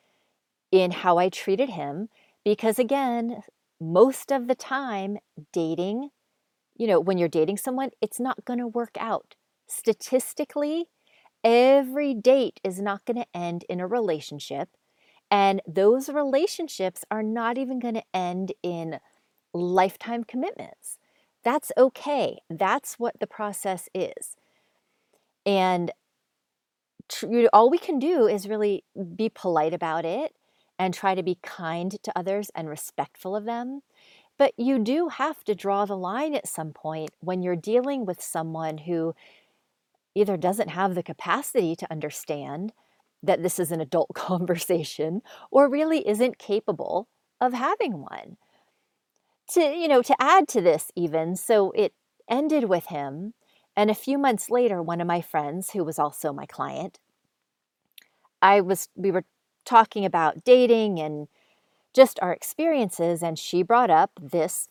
in 0.72 0.92
how 0.92 1.18
I 1.18 1.30
treated 1.30 1.70
him. 1.70 2.10
Because 2.48 2.80
again, 2.80 3.42
most 3.78 4.32
of 4.32 4.48
the 4.48 4.56
time, 4.56 5.18
dating, 5.52 6.12
you 6.78 6.88
know, 6.88 6.98
when 6.98 7.18
you're 7.18 7.28
dating 7.28 7.58
someone, 7.58 7.90
it's 8.02 8.22
not 8.22 8.46
going 8.46 8.60
to 8.60 8.68
work 8.68 8.96
out. 8.98 9.36
Statistically, 9.68 10.86
every 11.44 12.14
date 12.14 12.62
is 12.64 12.80
not 12.80 13.04
going 13.04 13.18
to 13.18 13.38
end 13.38 13.66
in 13.68 13.82
a 13.82 13.86
relationship. 13.86 14.70
And 15.30 15.62
those 15.68 16.08
relationships 16.08 17.04
are 17.12 17.22
not 17.22 17.58
even 17.58 17.80
going 17.80 17.96
to 17.96 18.04
end 18.14 18.54
in 18.64 19.02
lifetime 19.54 20.24
commitments. 20.24 21.00
That's 21.44 21.74
okay. 21.78 22.38
That's 22.50 22.98
what 22.98 23.20
the 23.20 23.28
process 23.28 23.90
is. 23.94 24.38
And 25.46 25.92
all 27.52 27.70
we 27.70 27.78
can 27.78 28.00
do 28.00 28.26
is 28.26 28.48
really 28.48 28.86
be 29.18 29.28
polite 29.28 29.74
about 29.74 30.06
it 30.06 30.34
and 30.80 30.94
try 30.94 31.16
to 31.16 31.24
be 31.24 31.40
kind 31.42 32.02
to 32.04 32.18
others 32.18 32.50
and 32.56 32.70
respectful 32.70 33.36
of 33.36 33.46
them. 33.46 33.82
But 34.38 34.54
you 34.58 34.80
do 34.80 35.10
have 35.10 35.44
to 35.46 35.56
draw 35.56 35.86
the 35.86 35.98
line 35.98 36.36
at 36.36 36.48
some 36.48 36.72
point 36.72 37.10
when 37.20 37.42
you're 37.42 37.56
dealing 37.56 38.06
with 38.06 38.22
someone 38.22 38.80
who 38.80 39.16
either 40.16 40.38
doesn't 40.38 40.70
have 40.70 40.96
the 40.96 41.04
capacity 41.04 41.76
to 41.76 41.92
understand 41.92 42.74
that 43.24 43.42
this 43.44 43.60
is 43.60 43.72
an 43.72 43.82
adult 43.82 44.10
conversation 44.14 45.22
or 45.52 45.70
really 45.70 46.08
isn't 46.08 46.38
capable 46.38 47.08
of 47.40 47.54
having 47.54 48.02
one 48.02 48.38
to 49.50 49.62
you 49.62 49.88
know 49.88 50.02
to 50.02 50.16
add 50.20 50.48
to 50.48 50.62
this 50.62 50.92
even 50.96 51.36
so 51.36 51.72
it 51.72 51.94
ended 52.30 52.66
with 52.66 52.88
him 52.88 53.34
and 53.76 53.90
a 53.90 53.96
few 53.96 54.18
months 54.18 54.50
later 54.50 54.82
one 54.82 55.00
of 55.00 55.08
my 55.08 55.22
friends 55.22 55.72
who 55.72 55.84
was 55.84 56.00
also 56.00 56.34
my 56.34 56.46
client 56.46 57.00
i 58.42 58.60
was 58.60 58.90
we 58.96 59.12
were 59.12 59.24
talking 59.68 60.06
about 60.06 60.44
dating 60.44 61.00
and 61.00 61.28
just 61.94 62.20
our 62.22 62.32
experiences 62.32 63.22
and 63.22 63.38
she 63.38 63.62
brought 63.62 63.90
up 63.90 64.12
this 64.22 64.70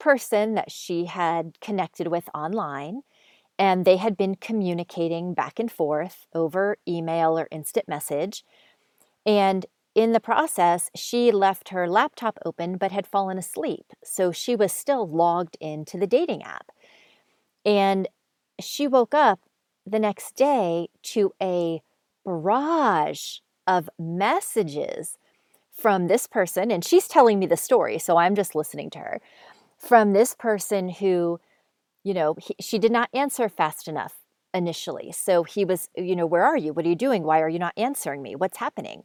person 0.00 0.54
that 0.54 0.70
she 0.70 1.06
had 1.06 1.60
connected 1.60 2.08
with 2.08 2.28
online 2.34 3.02
and 3.58 3.84
they 3.84 3.96
had 3.96 4.16
been 4.16 4.34
communicating 4.34 5.34
back 5.34 5.58
and 5.58 5.70
forth 5.70 6.26
over 6.34 6.76
email 6.86 7.38
or 7.38 7.48
instant 7.50 7.88
message 7.88 8.44
and 9.24 9.66
in 9.94 10.12
the 10.12 10.20
process, 10.20 10.90
she 10.94 11.32
left 11.32 11.70
her 11.70 11.88
laptop 11.88 12.38
open 12.44 12.76
but 12.76 12.92
had 12.92 13.04
fallen 13.04 13.36
asleep. 13.36 13.86
So 14.04 14.30
she 14.30 14.54
was 14.54 14.72
still 14.72 15.08
logged 15.08 15.56
into 15.60 15.98
the 15.98 16.06
dating 16.06 16.44
app. 16.44 16.70
And 17.64 18.06
she 18.60 18.86
woke 18.86 19.12
up 19.12 19.40
the 19.84 19.98
next 19.98 20.36
day 20.36 20.88
to 21.02 21.32
a 21.42 21.82
barrage 22.24 23.38
of 23.68 23.88
messages 23.98 25.18
from 25.72 26.08
this 26.08 26.26
person. 26.26 26.72
And 26.72 26.84
she's 26.84 27.06
telling 27.06 27.38
me 27.38 27.46
the 27.46 27.56
story, 27.56 27.98
so 27.98 28.16
I'm 28.16 28.34
just 28.34 28.56
listening 28.56 28.90
to 28.90 28.98
her. 28.98 29.20
From 29.78 30.12
this 30.12 30.34
person 30.34 30.88
who, 30.88 31.38
you 32.02 32.14
know, 32.14 32.34
he, 32.40 32.56
she 32.60 32.78
did 32.80 32.90
not 32.90 33.10
answer 33.14 33.48
fast 33.48 33.86
enough 33.86 34.14
initially. 34.52 35.12
So 35.12 35.44
he 35.44 35.64
was, 35.64 35.88
you 35.96 36.16
know, 36.16 36.26
where 36.26 36.44
are 36.44 36.56
you? 36.56 36.72
What 36.72 36.84
are 36.84 36.88
you 36.88 36.96
doing? 36.96 37.22
Why 37.22 37.40
are 37.40 37.48
you 37.48 37.60
not 37.60 37.74
answering 37.76 38.22
me? 38.22 38.34
What's 38.34 38.56
happening? 38.56 39.04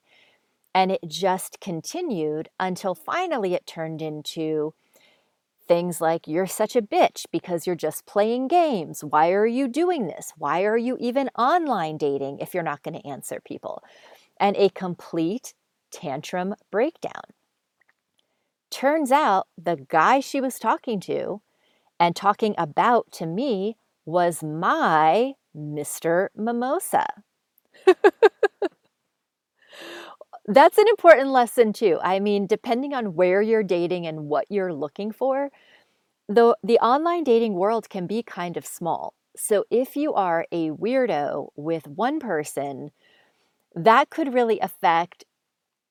And 0.73 0.91
it 0.91 1.02
just 1.08 1.60
continued 1.60 2.49
until 2.60 2.95
finally 2.95 3.54
it 3.54 3.67
turned 3.67 4.02
into 4.02 4.73
things 5.67 6.02
like, 6.02 6.28
You're 6.28 6.47
such 6.47 6.76
a 6.76 6.82
bitch 6.82 7.26
because 7.32 7.67
you're 7.67 7.76
just 7.76 8.06
playing 8.06 8.47
games. 8.47 9.04
Why 9.04 9.32
are 9.32 9.45
you 9.45 9.67
doing 9.67 10.08
this? 10.08 10.34
Why 10.38 10.63
are 10.63 10.78
you 10.78 10.97
even 10.99 11.30
online 11.38 11.97
dating 11.97 12.39
if 12.39 12.54
you're 12.54 12.63
not 12.63 12.82
going 12.82 12.99
to 12.99 13.08
answer 13.08 13.39
people? 13.45 13.84
And 14.39 14.56
a 14.58 14.69
complete 14.69 15.54
tantrum 15.91 16.56
breakdown. 16.72 17.24
Turns 18.69 19.12
out 19.12 19.48
the 19.58 19.78
guy 19.88 20.19
she 20.19 20.41
was 20.41 20.60
talking 20.60 21.00
to 21.02 21.41
and 22.00 22.15
talking 22.15 22.56
about 22.58 23.12
to 23.13 23.26
me 23.26 23.78
was 24.06 24.43
my 24.43 25.34
Mr. 25.56 26.30
Mimosa. 26.36 27.06
That's 30.46 30.78
an 30.78 30.88
important 30.89 31.30
lesson 31.30 31.72
too. 31.72 32.00
I 32.02 32.19
mean, 32.19 32.48
depending 32.48 32.93
on 32.93 33.15
where 33.15 33.41
you're 33.41 33.63
dating 33.63 34.06
and 34.08 34.28
what 34.28 34.46
you're 34.50 34.74
looking 34.74 35.12
for, 35.12 35.52
the 36.28 36.58
the 36.63 36.80
online 36.80 37.24
dating 37.24 37.56
world 37.56 37.89
can 37.89 38.08
be 38.08 38.24
kind 38.24 38.58
of 38.58 38.65
small. 38.65 39.13
So 39.36 39.65
if 39.72 39.96
you 39.96 40.13
are 40.13 40.46
a 40.52 40.72
weirdo 40.72 41.50
with 41.56 41.88
one 41.88 42.19
person, 42.19 42.91
that 43.76 44.10
could 44.10 44.34
really 44.34 44.60
affect 44.60 45.26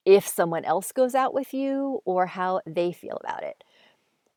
if 0.05 0.27
someone 0.27 0.65
else 0.65 0.93
goes 0.93 1.15
out 1.15 1.35
with 1.35 1.55
you 1.55 2.01
or 2.05 2.27
how 2.27 2.61
they 2.67 2.93
feel 2.93 3.19
about 3.23 3.43
it. 3.43 3.65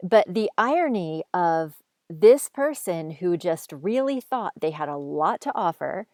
But 0.04 0.34
the 0.34 0.50
irony 0.58 1.24
of 1.34 1.76
this 2.10 2.50
person 2.50 3.12
who 3.12 3.38
just 3.38 3.72
really 3.72 4.22
thought 4.22 4.54
they 4.60 4.72
had 4.72 4.90
a 4.90 4.98
lot 4.98 5.42
to 5.42 5.52
offer 5.56 6.08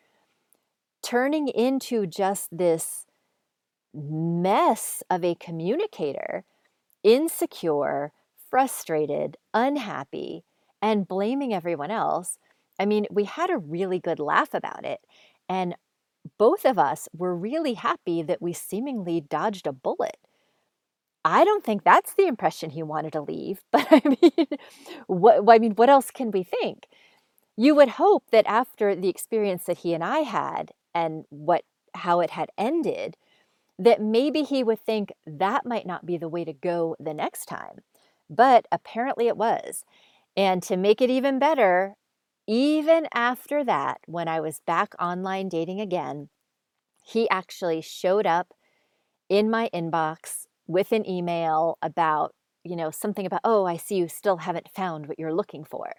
turning 1.04 1.48
into 1.48 2.06
just 2.06 2.50
this 2.56 3.06
mess 3.94 5.04
of 5.10 5.24
a 5.24 5.36
communicator, 5.36 6.46
insecure, 7.04 8.12
frustrated, 8.50 9.38
unhappy, 9.54 10.44
and 10.82 11.08
blaming 11.08 11.54
everyone 11.54 11.92
else. 11.92 12.38
I 12.80 12.86
mean, 12.86 13.06
we 13.12 13.26
had 13.26 13.50
a 13.50 13.58
really 13.58 14.00
good 14.00 14.20
laugh 14.20 14.54
about 14.54 14.86
it. 14.86 15.02
And 15.50 15.76
both 16.38 16.66
of 16.66 16.80
us 16.80 17.08
were 17.14 17.36
really 17.36 17.74
happy 17.76 18.22
that 18.24 18.42
we 18.42 18.54
seemingly 18.54 19.22
dodged 19.22 19.68
a 19.68 19.74
bullet. 19.74 20.18
I 21.24 21.44
don't 21.46 21.64
think 21.64 21.84
that's 21.84 22.14
the 22.16 22.28
impression 22.28 22.72
he 22.72 22.84
wanted 22.84 23.14
to 23.14 23.22
leave, 23.22 23.64
but 23.72 23.88
I 23.92 24.02
mean, 24.06 24.48
what 25.08 25.44
I 25.50 25.60
mean, 25.60 25.74
what 25.74 25.90
else 25.90 26.12
can 26.12 26.32
we 26.32 26.44
think? 26.44 26.88
You 27.58 27.76
would 27.76 27.90
hope 27.90 28.26
that 28.32 28.48
after 28.48 28.96
the 28.96 29.10
experience 29.10 29.66
that 29.66 29.80
he 29.80 29.94
and 29.94 30.04
I 30.04 30.20
had 30.20 30.72
and 30.96 31.26
what 31.30 31.64
how 31.96 32.22
it 32.22 32.32
had 32.32 32.50
ended, 32.58 33.18
that 33.80 34.02
maybe 34.02 34.44
he 34.44 34.64
would 34.64 34.80
think 34.80 35.14
that 35.28 35.66
might 35.66 35.88
not 35.88 36.06
be 36.06 36.18
the 36.18 36.30
way 36.30 36.46
to 36.46 36.54
go 36.54 36.96
the 37.00 37.14
next 37.14 37.46
time. 37.48 37.80
But 38.30 38.68
apparently 38.72 39.28
it 39.28 39.38
was. 39.38 39.84
And 40.38 40.64
to 40.64 40.78
make 40.78 41.02
it 41.02 41.10
even 41.12 41.40
better, 41.40 41.96
even 42.52 43.08
after 43.16 43.64
that, 43.64 44.02
when 44.08 44.28
I 44.28 44.42
was 44.42 44.62
back 44.68 44.94
online 45.02 45.50
dating 45.50 45.82
again, 45.82 46.30
he 47.04 47.30
actually 47.30 47.82
showed 47.82 48.28
up 48.28 48.54
in 49.30 49.50
my 49.52 49.70
inbox 49.74 50.48
with 50.68 50.92
an 50.92 51.08
email 51.10 51.78
about, 51.82 52.36
you 52.64 52.76
know, 52.76 52.92
something 52.92 53.26
about, 53.26 53.42
oh, 53.44 53.66
I 53.66 53.78
see 53.78 53.96
you 53.98 54.08
still 54.10 54.38
haven't 54.38 54.70
found 54.70 55.08
what 55.08 55.20
you're 55.20 55.34
looking 55.34 55.64
for. 55.66 55.94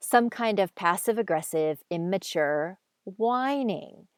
some 0.00 0.30
kind 0.30 0.60
of 0.60 0.74
passive 0.76 1.18
aggressive, 1.18 1.82
immature 1.90 2.78
whining, 3.04 4.08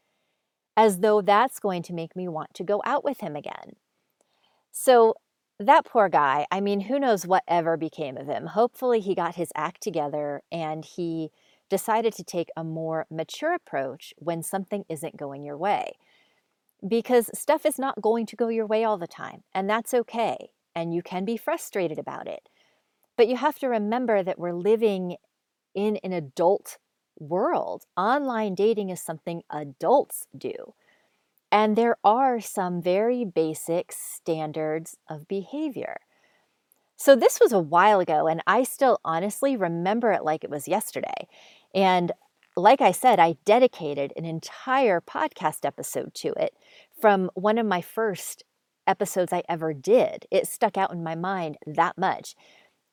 as 0.76 1.00
though 1.00 1.20
that's 1.22 1.60
going 1.60 1.82
to 1.82 1.92
make 1.94 2.16
me 2.16 2.28
want 2.28 2.54
to 2.54 2.64
go 2.64 2.82
out 2.84 3.04
with 3.04 3.20
him 3.20 3.36
again. 3.36 3.76
So, 4.72 5.14
that 5.60 5.84
poor 5.86 6.08
guy, 6.08 6.46
I 6.52 6.60
mean, 6.60 6.80
who 6.82 7.00
knows 7.00 7.26
what 7.26 7.42
ever 7.48 7.76
became 7.76 8.16
of 8.16 8.28
him? 8.28 8.46
Hopefully, 8.46 9.00
he 9.00 9.14
got 9.14 9.34
his 9.34 9.50
act 9.56 9.82
together 9.82 10.42
and 10.52 10.84
he 10.84 11.30
decided 11.68 12.14
to 12.14 12.24
take 12.24 12.48
a 12.56 12.64
more 12.64 13.06
mature 13.10 13.54
approach 13.54 14.14
when 14.18 14.42
something 14.42 14.84
isn't 14.88 15.16
going 15.16 15.44
your 15.44 15.56
way. 15.56 15.92
Because 16.86 17.30
stuff 17.34 17.66
is 17.66 17.78
not 17.78 18.00
going 18.00 18.26
to 18.26 18.36
go 18.36 18.48
your 18.48 18.66
way 18.66 18.84
all 18.84 18.98
the 18.98 19.06
time, 19.06 19.42
and 19.52 19.68
that's 19.68 19.92
okay. 19.92 20.50
And 20.74 20.94
you 20.94 21.02
can 21.02 21.24
be 21.24 21.36
frustrated 21.36 21.98
about 21.98 22.28
it. 22.28 22.48
But 23.16 23.28
you 23.28 23.36
have 23.36 23.58
to 23.58 23.68
remember 23.68 24.22
that 24.22 24.38
we're 24.38 24.52
living 24.52 25.16
in 25.74 25.96
an 26.04 26.12
adult 26.12 26.78
world. 27.18 27.84
Online 27.96 28.54
dating 28.54 28.90
is 28.90 29.02
something 29.02 29.42
adults 29.50 30.26
do. 30.36 30.74
And 31.50 31.76
there 31.76 31.96
are 32.04 32.40
some 32.40 32.82
very 32.82 33.24
basic 33.24 33.90
standards 33.90 34.96
of 35.08 35.26
behavior. 35.26 35.98
So, 36.96 37.14
this 37.14 37.38
was 37.40 37.52
a 37.52 37.60
while 37.60 38.00
ago, 38.00 38.26
and 38.26 38.42
I 38.46 38.64
still 38.64 38.98
honestly 39.04 39.56
remember 39.56 40.10
it 40.10 40.24
like 40.24 40.42
it 40.42 40.50
was 40.50 40.66
yesterday. 40.66 41.28
And 41.74 42.12
like 42.56 42.80
I 42.80 42.92
said, 42.92 43.20
I 43.20 43.36
dedicated 43.44 44.12
an 44.16 44.24
entire 44.24 45.00
podcast 45.00 45.64
episode 45.64 46.14
to 46.14 46.32
it 46.36 46.54
from 47.00 47.30
one 47.34 47.58
of 47.58 47.66
my 47.66 47.80
first 47.80 48.42
episodes 48.86 49.32
I 49.32 49.42
ever 49.48 49.72
did. 49.72 50.26
It 50.30 50.48
stuck 50.48 50.76
out 50.76 50.92
in 50.92 51.02
my 51.02 51.14
mind 51.14 51.58
that 51.66 51.96
much. 51.96 52.34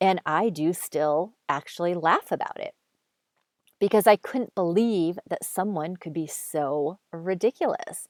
And 0.00 0.20
I 0.26 0.50
do 0.50 0.72
still 0.72 1.34
actually 1.48 1.94
laugh 1.94 2.30
about 2.30 2.60
it 2.60 2.74
because 3.80 4.06
I 4.06 4.16
couldn't 4.16 4.54
believe 4.54 5.18
that 5.28 5.44
someone 5.44 5.96
could 5.96 6.12
be 6.12 6.26
so 6.26 6.98
ridiculous. 7.12 8.08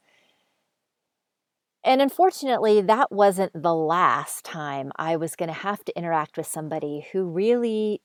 And 1.85 2.03
unfortunately, 2.03 2.81
that 2.81 3.13
wasn't 3.13 3.53
the 3.55 3.75
last 3.75 4.45
time 4.45 4.91
I 4.97 5.17
was 5.17 5.37
going 5.37 5.49
to 5.49 5.53
have 5.53 5.85
to 5.85 5.97
interact 5.97 6.37
with 6.37 6.47
somebody 6.47 7.07
who 7.13 7.25
really 7.25 8.01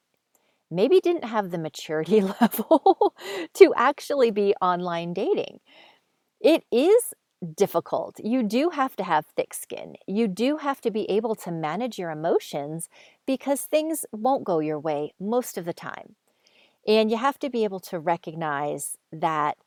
maybe 0.71 0.99
didn't 0.99 1.25
have 1.25 1.51
the 1.51 1.57
maturity 1.57 2.21
level 2.41 3.13
to 3.53 3.73
actually 3.75 4.31
be 4.31 4.55
online 4.61 5.13
dating. 5.13 5.59
It 6.39 6.63
is 6.71 7.13
difficult. 7.55 8.19
You 8.23 8.43
do 8.43 8.69
have 8.69 8.95
to 8.97 9.03
have 9.03 9.25
thick 9.25 9.53
skin. 9.53 9.95
You 10.07 10.27
do 10.27 10.57
have 10.57 10.81
to 10.81 10.91
be 10.91 11.09
able 11.09 11.35
to 11.35 11.51
manage 11.51 11.97
your 11.97 12.11
emotions 12.11 12.89
because 13.25 13.61
things 13.63 14.05
won't 14.11 14.43
go 14.43 14.59
your 14.59 14.79
way 14.79 15.13
most 15.19 15.57
of 15.57 15.65
the 15.65 15.73
time. 15.73 16.15
And 16.87 17.11
you 17.11 17.17
have 17.17 17.39
to 17.39 17.49
be 17.49 17.63
able 17.63 17.79
to 17.81 17.99
recognize 17.99 18.97
that 19.11 19.57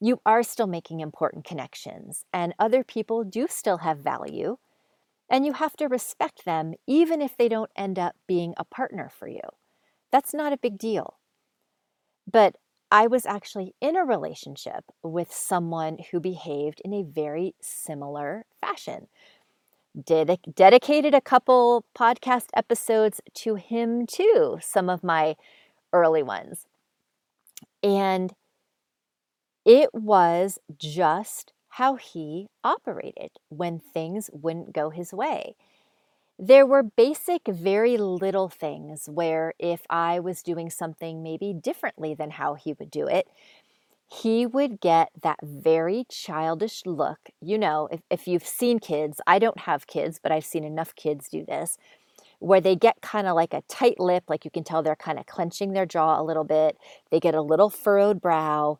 you 0.00 0.20
are 0.26 0.42
still 0.42 0.66
making 0.66 1.00
important 1.00 1.44
connections 1.44 2.24
and 2.32 2.54
other 2.58 2.84
people 2.84 3.24
do 3.24 3.46
still 3.48 3.78
have 3.78 3.98
value. 3.98 4.56
And 5.30 5.46
you 5.46 5.54
have 5.54 5.76
to 5.76 5.86
respect 5.86 6.44
them 6.44 6.74
even 6.86 7.22
if 7.22 7.36
they 7.36 7.48
don't 7.48 7.70
end 7.76 7.98
up 7.98 8.14
being 8.26 8.54
a 8.56 8.64
partner 8.64 9.10
for 9.16 9.28
you. 9.28 9.40
That's 10.14 10.32
not 10.32 10.52
a 10.54 10.56
big 10.56 10.78
deal. 10.78 11.18
But 12.30 12.56
I 12.90 13.06
was 13.06 13.26
actually 13.26 13.74
in 13.80 13.96
a 13.96 14.04
relationship 14.04 14.84
with 15.02 15.32
someone 15.32 15.98
who 16.10 16.20
behaved 16.20 16.80
in 16.84 16.92
a 16.92 17.02
very 17.02 17.54
similar 17.60 18.46
fashion. 18.60 19.08
Dedicated 20.04 21.14
a 21.14 21.20
couple 21.20 21.84
podcast 21.96 22.46
episodes 22.54 23.20
to 23.34 23.56
him 23.56 24.06
too, 24.06 24.58
some 24.60 24.88
of 24.90 25.04
my 25.04 25.36
early 25.92 26.22
ones. 26.22 26.66
And 27.82 28.32
it 29.64 29.90
was 29.94 30.58
just 30.76 31.52
how 31.68 31.96
he 31.96 32.48
operated 32.62 33.30
when 33.48 33.78
things 33.80 34.30
wouldn't 34.32 34.72
go 34.72 34.90
his 34.90 35.12
way. 35.12 35.56
There 36.38 36.66
were 36.66 36.82
basic, 36.82 37.46
very 37.46 37.96
little 37.96 38.48
things 38.48 39.08
where 39.08 39.54
if 39.58 39.82
I 39.88 40.18
was 40.18 40.42
doing 40.42 40.68
something 40.68 41.22
maybe 41.22 41.52
differently 41.52 42.12
than 42.14 42.32
how 42.32 42.54
he 42.54 42.72
would 42.72 42.90
do 42.90 43.06
it, 43.06 43.28
he 44.10 44.44
would 44.44 44.80
get 44.80 45.10
that 45.22 45.38
very 45.42 46.04
childish 46.08 46.82
look. 46.86 47.30
You 47.40 47.56
know, 47.58 47.88
if, 47.90 48.00
if 48.10 48.26
you've 48.28 48.46
seen 48.46 48.80
kids, 48.80 49.20
I 49.26 49.38
don't 49.38 49.60
have 49.60 49.86
kids, 49.86 50.18
but 50.22 50.32
I've 50.32 50.44
seen 50.44 50.64
enough 50.64 50.94
kids 50.96 51.28
do 51.28 51.44
this, 51.44 51.78
where 52.40 52.60
they 52.60 52.76
get 52.76 53.00
kind 53.00 53.26
of 53.28 53.36
like 53.36 53.54
a 53.54 53.62
tight 53.68 54.00
lip, 54.00 54.24
like 54.28 54.44
you 54.44 54.50
can 54.50 54.64
tell 54.64 54.82
they're 54.82 54.96
kind 54.96 55.18
of 55.20 55.26
clenching 55.26 55.72
their 55.72 55.86
jaw 55.86 56.20
a 56.20 56.24
little 56.24 56.44
bit. 56.44 56.76
They 57.10 57.20
get 57.20 57.34
a 57.34 57.42
little 57.42 57.70
furrowed 57.70 58.20
brow, 58.20 58.78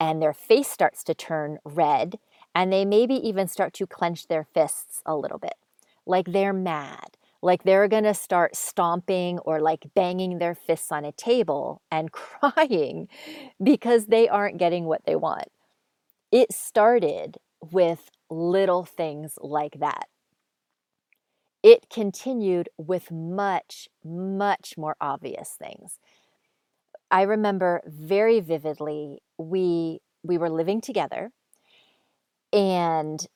and 0.00 0.20
their 0.20 0.34
face 0.34 0.68
starts 0.68 1.04
to 1.04 1.14
turn 1.14 1.58
red, 1.64 2.18
and 2.54 2.72
they 2.72 2.84
maybe 2.84 3.14
even 3.14 3.48
start 3.48 3.74
to 3.74 3.86
clench 3.86 4.28
their 4.28 4.44
fists 4.44 5.02
a 5.06 5.14
little 5.14 5.38
bit, 5.38 5.54
like 6.06 6.32
they're 6.32 6.52
mad, 6.52 7.16
like 7.42 7.64
they're 7.64 7.88
gonna 7.88 8.14
start 8.14 8.56
stomping 8.56 9.38
or 9.40 9.60
like 9.60 9.86
banging 9.94 10.38
their 10.38 10.54
fists 10.54 10.92
on 10.92 11.04
a 11.04 11.12
table 11.12 11.82
and 11.90 12.12
crying 12.12 13.08
because 13.62 14.06
they 14.06 14.28
aren't 14.28 14.58
getting 14.58 14.84
what 14.86 15.04
they 15.06 15.16
want. 15.16 15.48
It 16.32 16.52
started 16.52 17.38
with 17.72 18.10
little 18.30 18.84
things 18.84 19.38
like 19.42 19.80
that. 19.80 20.08
It 21.62 21.90
continued 21.90 22.70
with 22.78 23.10
much, 23.10 23.88
much 24.02 24.78
more 24.78 24.96
obvious 25.00 25.50
things. 25.58 25.98
I 27.10 27.22
remember 27.22 27.82
very 27.86 28.40
vividly 28.40 29.20
we 29.38 30.00
we 30.22 30.38
were 30.38 30.50
living 30.50 30.80
together 30.80 31.30
and 32.52 33.26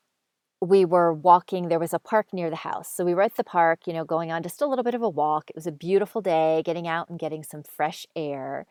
we 0.61 0.85
were 0.85 1.13
walking 1.13 1.69
there 1.69 1.79
was 1.79 1.95
a 1.95 1.99
park 1.99 2.33
near 2.33 2.51
the 2.51 2.57
house. 2.57 2.93
So 2.93 3.05
we 3.05 3.15
were 3.15 3.23
at 3.23 3.37
the 3.37 3.45
park 3.45 3.87
you 3.87 3.93
know 3.93 4.05
going 4.05 4.31
on 4.31 4.43
just 4.43 4.61
a 4.61 4.67
little 4.67 4.85
bit 4.85 4.95
of 4.95 5.03
a 5.03 5.09
walk. 5.09 5.51
It 5.51 5.57
was 5.57 5.67
a 5.67 5.73
beautiful 5.73 6.21
day 6.21 6.63
getting 6.65 6.87
out 6.87 7.09
and 7.09 7.19
getting 7.19 7.43
some 7.43 7.63
fresh 7.63 8.07
air. 8.15 8.67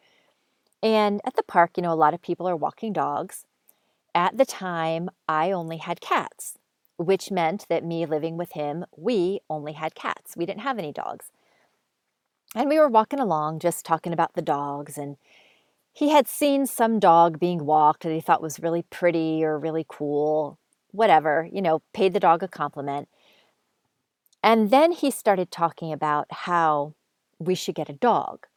And 0.84 1.22
at 1.26 1.36
the 1.36 1.44
park 1.44 1.72
you 1.78 1.84
know 1.84 1.94
a 1.94 1.96
lot 1.96 2.14
of 2.14 2.22
people 2.22 2.48
are 2.48 2.56
walking 2.56 2.94
dogs. 2.94 3.46
At 4.16 4.38
the 4.38 4.46
time 4.46 5.10
i 5.28 5.52
only 5.52 5.78
had 5.78 6.02
cats 6.02 6.58
which 6.98 7.32
meant 7.32 7.66
that 7.70 7.86
me 7.86 8.06
living 8.06 8.36
with 8.38 8.52
him 8.54 8.86
we 8.96 9.40
only 9.50 9.74
had 9.74 9.96
cats. 9.96 10.36
We 10.38 10.46
didn't 10.46 10.62
have 10.62 10.78
any 10.78 10.92
dogs. 10.92 11.32
And 12.56 12.68
we 12.68 12.80
were 12.80 12.90
walking 12.90 13.20
along 13.20 13.60
just 13.60 13.86
talking 13.86 14.14
about 14.14 14.34
the 14.34 14.42
dogs 14.42 14.98
and 14.98 15.18
he 15.94 16.10
had 16.10 16.28
seen 16.28 16.66
some 16.66 17.00
dog 17.00 17.40
being 17.40 17.66
walked 17.66 18.04
that 18.04 18.14
he 18.14 18.22
thought 18.22 18.42
was 18.42 18.60
really 18.60 18.84
pretty 18.84 19.44
or 19.44 19.58
really 19.60 19.86
cool, 19.88 20.58
whatever, 20.92 21.48
you 21.52 21.62
know, 21.62 21.82
paid 21.94 22.14
the 22.14 22.20
dog 22.20 22.44
a 22.44 22.48
compliment. 22.48 23.08
And 24.44 24.70
then 24.70 24.92
he 24.92 25.12
started 25.12 25.52
talking 25.52 25.92
about 25.92 26.28
how 26.32 26.96
we 27.40 27.56
should 27.56 27.76
get 27.76 27.90
a 27.90 27.94
dog. 27.94 28.48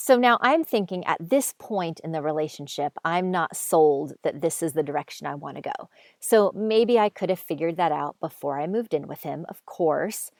So 0.00 0.16
now 0.16 0.38
I'm 0.42 0.62
thinking 0.62 1.04
at 1.06 1.18
this 1.18 1.54
point 1.58 1.98
in 2.04 2.12
the 2.12 2.22
relationship, 2.22 2.92
I'm 3.04 3.32
not 3.32 3.56
sold 3.56 4.12
that 4.22 4.40
this 4.40 4.62
is 4.62 4.72
the 4.72 4.84
direction 4.84 5.26
I 5.26 5.34
want 5.34 5.56
to 5.56 5.62
go. 5.62 5.90
So 6.20 6.52
maybe 6.54 7.00
I 7.00 7.08
could 7.08 7.30
have 7.30 7.40
figured 7.40 7.76
that 7.78 7.90
out 7.90 8.14
before 8.20 8.60
I 8.60 8.68
moved 8.68 8.94
in 8.94 9.08
with 9.08 9.24
him, 9.24 9.44
of 9.48 9.66
course. 9.66 10.30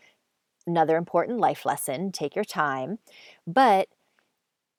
Another 0.64 0.96
important 0.96 1.40
life 1.40 1.66
lesson 1.66 2.12
take 2.12 2.36
your 2.36 2.44
time. 2.44 3.00
But 3.48 3.88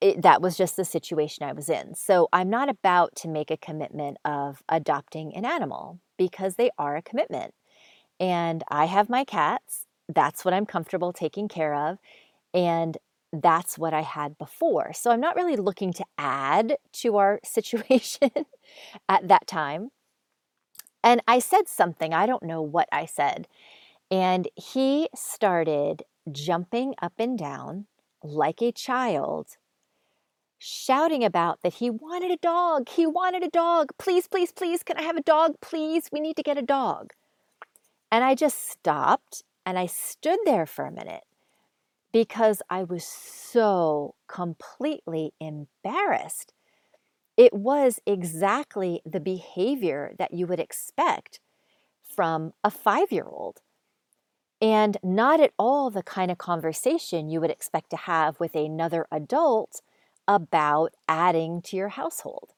it, 0.00 0.22
that 0.22 0.40
was 0.42 0.56
just 0.56 0.76
the 0.76 0.84
situation 0.84 1.44
I 1.44 1.52
was 1.52 1.68
in. 1.68 1.94
So 1.94 2.28
I'm 2.32 2.50
not 2.50 2.68
about 2.68 3.14
to 3.16 3.28
make 3.28 3.50
a 3.50 3.56
commitment 3.56 4.16
of 4.24 4.62
adopting 4.68 5.34
an 5.34 5.44
animal 5.44 6.00
because 6.16 6.56
they 6.56 6.70
are 6.78 6.96
a 6.96 7.02
commitment. 7.02 7.54
And 8.18 8.62
I 8.70 8.86
have 8.86 9.08
my 9.08 9.24
cats. 9.24 9.86
That's 10.08 10.44
what 10.44 10.54
I'm 10.54 10.66
comfortable 10.66 11.12
taking 11.12 11.48
care 11.48 11.74
of. 11.74 11.98
And 12.52 12.98
that's 13.32 13.78
what 13.78 13.94
I 13.94 14.02
had 14.02 14.36
before. 14.38 14.92
So 14.92 15.10
I'm 15.10 15.20
not 15.20 15.36
really 15.36 15.56
looking 15.56 15.92
to 15.94 16.04
add 16.18 16.76
to 16.94 17.16
our 17.16 17.40
situation 17.44 18.30
at 19.08 19.28
that 19.28 19.46
time. 19.46 19.90
And 21.02 21.22
I 21.26 21.38
said 21.38 21.68
something, 21.68 22.12
I 22.12 22.26
don't 22.26 22.42
know 22.42 22.60
what 22.60 22.88
I 22.92 23.06
said. 23.06 23.48
And 24.10 24.48
he 24.56 25.08
started 25.14 26.02
jumping 26.30 26.94
up 27.00 27.14
and 27.18 27.38
down 27.38 27.86
like 28.22 28.60
a 28.60 28.72
child 28.72 29.56
shouting 30.60 31.24
about 31.24 31.62
that 31.62 31.74
he 31.74 31.88
wanted 31.90 32.30
a 32.30 32.36
dog. 32.36 32.88
He 32.88 33.06
wanted 33.06 33.42
a 33.42 33.48
dog. 33.48 33.88
Please, 33.98 34.28
please, 34.28 34.52
please, 34.52 34.82
can 34.82 34.98
I 34.98 35.02
have 35.02 35.16
a 35.16 35.22
dog? 35.22 35.54
Please, 35.60 36.10
we 36.12 36.20
need 36.20 36.36
to 36.36 36.42
get 36.42 36.58
a 36.58 36.62
dog. 36.62 37.14
And 38.12 38.22
I 38.22 38.34
just 38.34 38.70
stopped 38.70 39.42
and 39.64 39.78
I 39.78 39.86
stood 39.86 40.38
there 40.44 40.66
for 40.66 40.84
a 40.84 40.92
minute 40.92 41.24
because 42.12 42.60
I 42.68 42.82
was 42.84 43.04
so 43.04 44.14
completely 44.28 45.32
embarrassed. 45.40 46.52
It 47.38 47.54
was 47.54 47.98
exactly 48.06 49.00
the 49.06 49.20
behavior 49.20 50.12
that 50.18 50.34
you 50.34 50.46
would 50.46 50.60
expect 50.60 51.40
from 52.02 52.52
a 52.62 52.70
five 52.70 53.10
year 53.10 53.26
old. 53.26 53.62
And 54.60 54.98
not 55.02 55.40
at 55.40 55.54
all 55.58 55.88
the 55.88 56.02
kind 56.02 56.30
of 56.30 56.36
conversation 56.36 57.30
you 57.30 57.40
would 57.40 57.50
expect 57.50 57.88
to 57.90 57.96
have 57.96 58.38
with 58.38 58.54
another 58.54 59.06
adult 59.10 59.80
about 60.30 60.94
adding 61.08 61.60
to 61.60 61.76
your 61.76 61.88
household. 61.88 62.52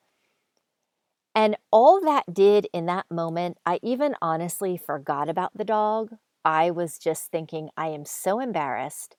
And 1.35 1.57
all 1.71 2.03
that 2.03 2.35
did 2.35 2.67
in 2.75 2.85
that 2.87 3.07
moment, 3.11 3.57
I 3.65 3.81
even 3.83 4.15
honestly 4.21 4.77
forgot 4.77 5.31
about 5.31 5.57
the 5.57 5.65
dog. 5.65 6.11
I 6.45 6.71
was 6.71 6.99
just 6.99 7.31
thinking, 7.31 7.71
I 7.75 7.89
am 7.89 8.05
so 8.05 8.41
embarrassed. 8.41 9.17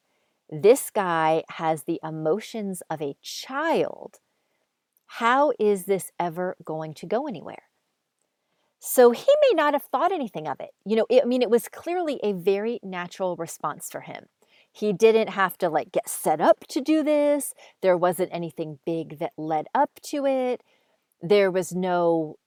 This 0.51 0.91
guy 0.91 1.43
has 1.49 1.83
the 1.83 1.99
emotions 2.03 2.83
of 2.91 3.01
a 3.01 3.15
child. 3.23 4.19
How 5.07 5.53
is 5.59 5.85
this 5.85 6.11
ever 6.19 6.55
going 6.63 6.93
to 6.95 7.07
go 7.07 7.25
anywhere? 7.27 7.63
So 8.79 9.09
he 9.11 9.25
may 9.49 9.55
not 9.55 9.73
have 9.73 9.83
thought 9.83 10.11
anything 10.11 10.47
of 10.47 10.59
it. 10.59 10.71
You 10.85 10.97
know, 10.97 11.07
it, 11.09 11.23
I 11.23 11.25
mean, 11.25 11.41
it 11.41 11.49
was 11.49 11.69
clearly 11.69 12.19
a 12.21 12.33
very 12.33 12.79
natural 12.83 13.35
response 13.35 13.87
for 13.89 14.01
him. 14.01 14.25
He 14.73 14.91
didn't 14.93 15.29
have 15.29 15.57
to 15.59 15.69
like 15.69 15.91
get 15.91 16.09
set 16.09 16.41
up 16.41 16.65
to 16.69 16.81
do 16.81 17.03
this. 17.03 17.53
There 17.81 17.97
wasn't 17.97 18.29
anything 18.33 18.79
big 18.85 19.19
that 19.19 19.33
led 19.37 19.67
up 19.75 19.91
to 20.07 20.25
it. 20.25 20.63
There 21.21 21.51
was 21.51 21.73
no, 21.73 22.37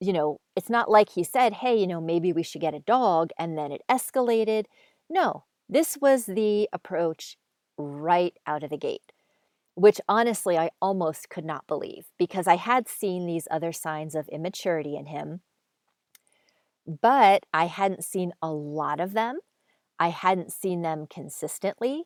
you 0.00 0.12
know, 0.12 0.40
it's 0.56 0.70
not 0.70 0.90
like 0.90 1.10
he 1.10 1.24
said, 1.24 1.54
hey, 1.54 1.76
you 1.76 1.86
know, 1.86 2.00
maybe 2.00 2.32
we 2.32 2.42
should 2.42 2.60
get 2.60 2.74
a 2.74 2.80
dog 2.80 3.30
and 3.38 3.56
then 3.58 3.72
it 3.72 3.82
escalated. 3.90 4.66
No, 5.10 5.44
this 5.68 5.98
was 6.00 6.26
the 6.26 6.68
approach 6.72 7.36
right 7.78 8.34
out 8.46 8.64
of 8.64 8.70
the 8.70 8.76
gate, 8.78 9.12
which 9.74 10.00
honestly 10.08 10.58
I 10.58 10.70
almost 10.82 11.30
could 11.30 11.44
not 11.44 11.66
believe 11.68 12.06
because 12.18 12.48
I 12.48 12.56
had 12.56 12.88
seen 12.88 13.26
these 13.26 13.48
other 13.50 13.72
signs 13.72 14.14
of 14.16 14.28
immaturity 14.28 14.96
in 14.96 15.06
him 15.06 15.42
but 17.02 17.44
I 17.52 17.66
hadn't 17.66 18.04
seen 18.04 18.32
a 18.42 18.50
lot 18.52 19.00
of 19.00 19.12
them. 19.12 19.38
I 19.98 20.08
hadn't 20.08 20.52
seen 20.52 20.82
them 20.82 21.06
consistently, 21.08 22.04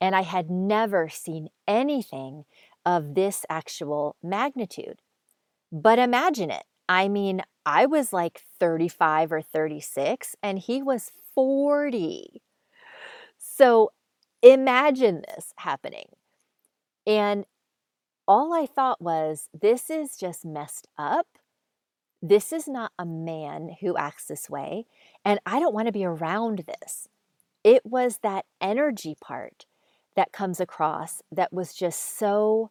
and 0.00 0.14
I 0.14 0.22
had 0.22 0.50
never 0.50 1.08
seen 1.08 1.48
anything 1.66 2.44
of 2.84 3.14
this 3.14 3.44
actual 3.48 4.16
magnitude. 4.22 5.00
But 5.72 5.98
imagine 5.98 6.50
it. 6.50 6.64
I 6.88 7.08
mean, 7.08 7.42
I 7.66 7.86
was 7.86 8.12
like 8.12 8.42
35 8.60 9.32
or 9.32 9.42
36, 9.42 10.36
and 10.42 10.58
he 10.58 10.82
was 10.82 11.10
40. 11.34 12.42
So 13.38 13.92
imagine 14.42 15.22
this 15.28 15.52
happening. 15.56 16.08
And 17.06 17.46
all 18.26 18.52
I 18.54 18.66
thought 18.66 19.00
was, 19.00 19.48
this 19.58 19.90
is 19.90 20.16
just 20.16 20.44
messed 20.44 20.88
up. 20.98 21.26
This 22.22 22.52
is 22.52 22.66
not 22.66 22.92
a 22.98 23.04
man 23.04 23.76
who 23.80 23.96
acts 23.96 24.26
this 24.26 24.48
way, 24.48 24.86
and 25.24 25.40
I 25.44 25.60
don't 25.60 25.74
want 25.74 25.88
to 25.88 25.92
be 25.92 26.04
around 26.04 26.64
this. 26.66 27.08
It 27.64 27.84
was 27.84 28.18
that 28.22 28.44
energy 28.60 29.16
part 29.20 29.66
that 30.16 30.32
comes 30.32 30.60
across 30.60 31.22
that 31.32 31.52
was 31.52 31.74
just 31.74 32.16
so, 32.18 32.70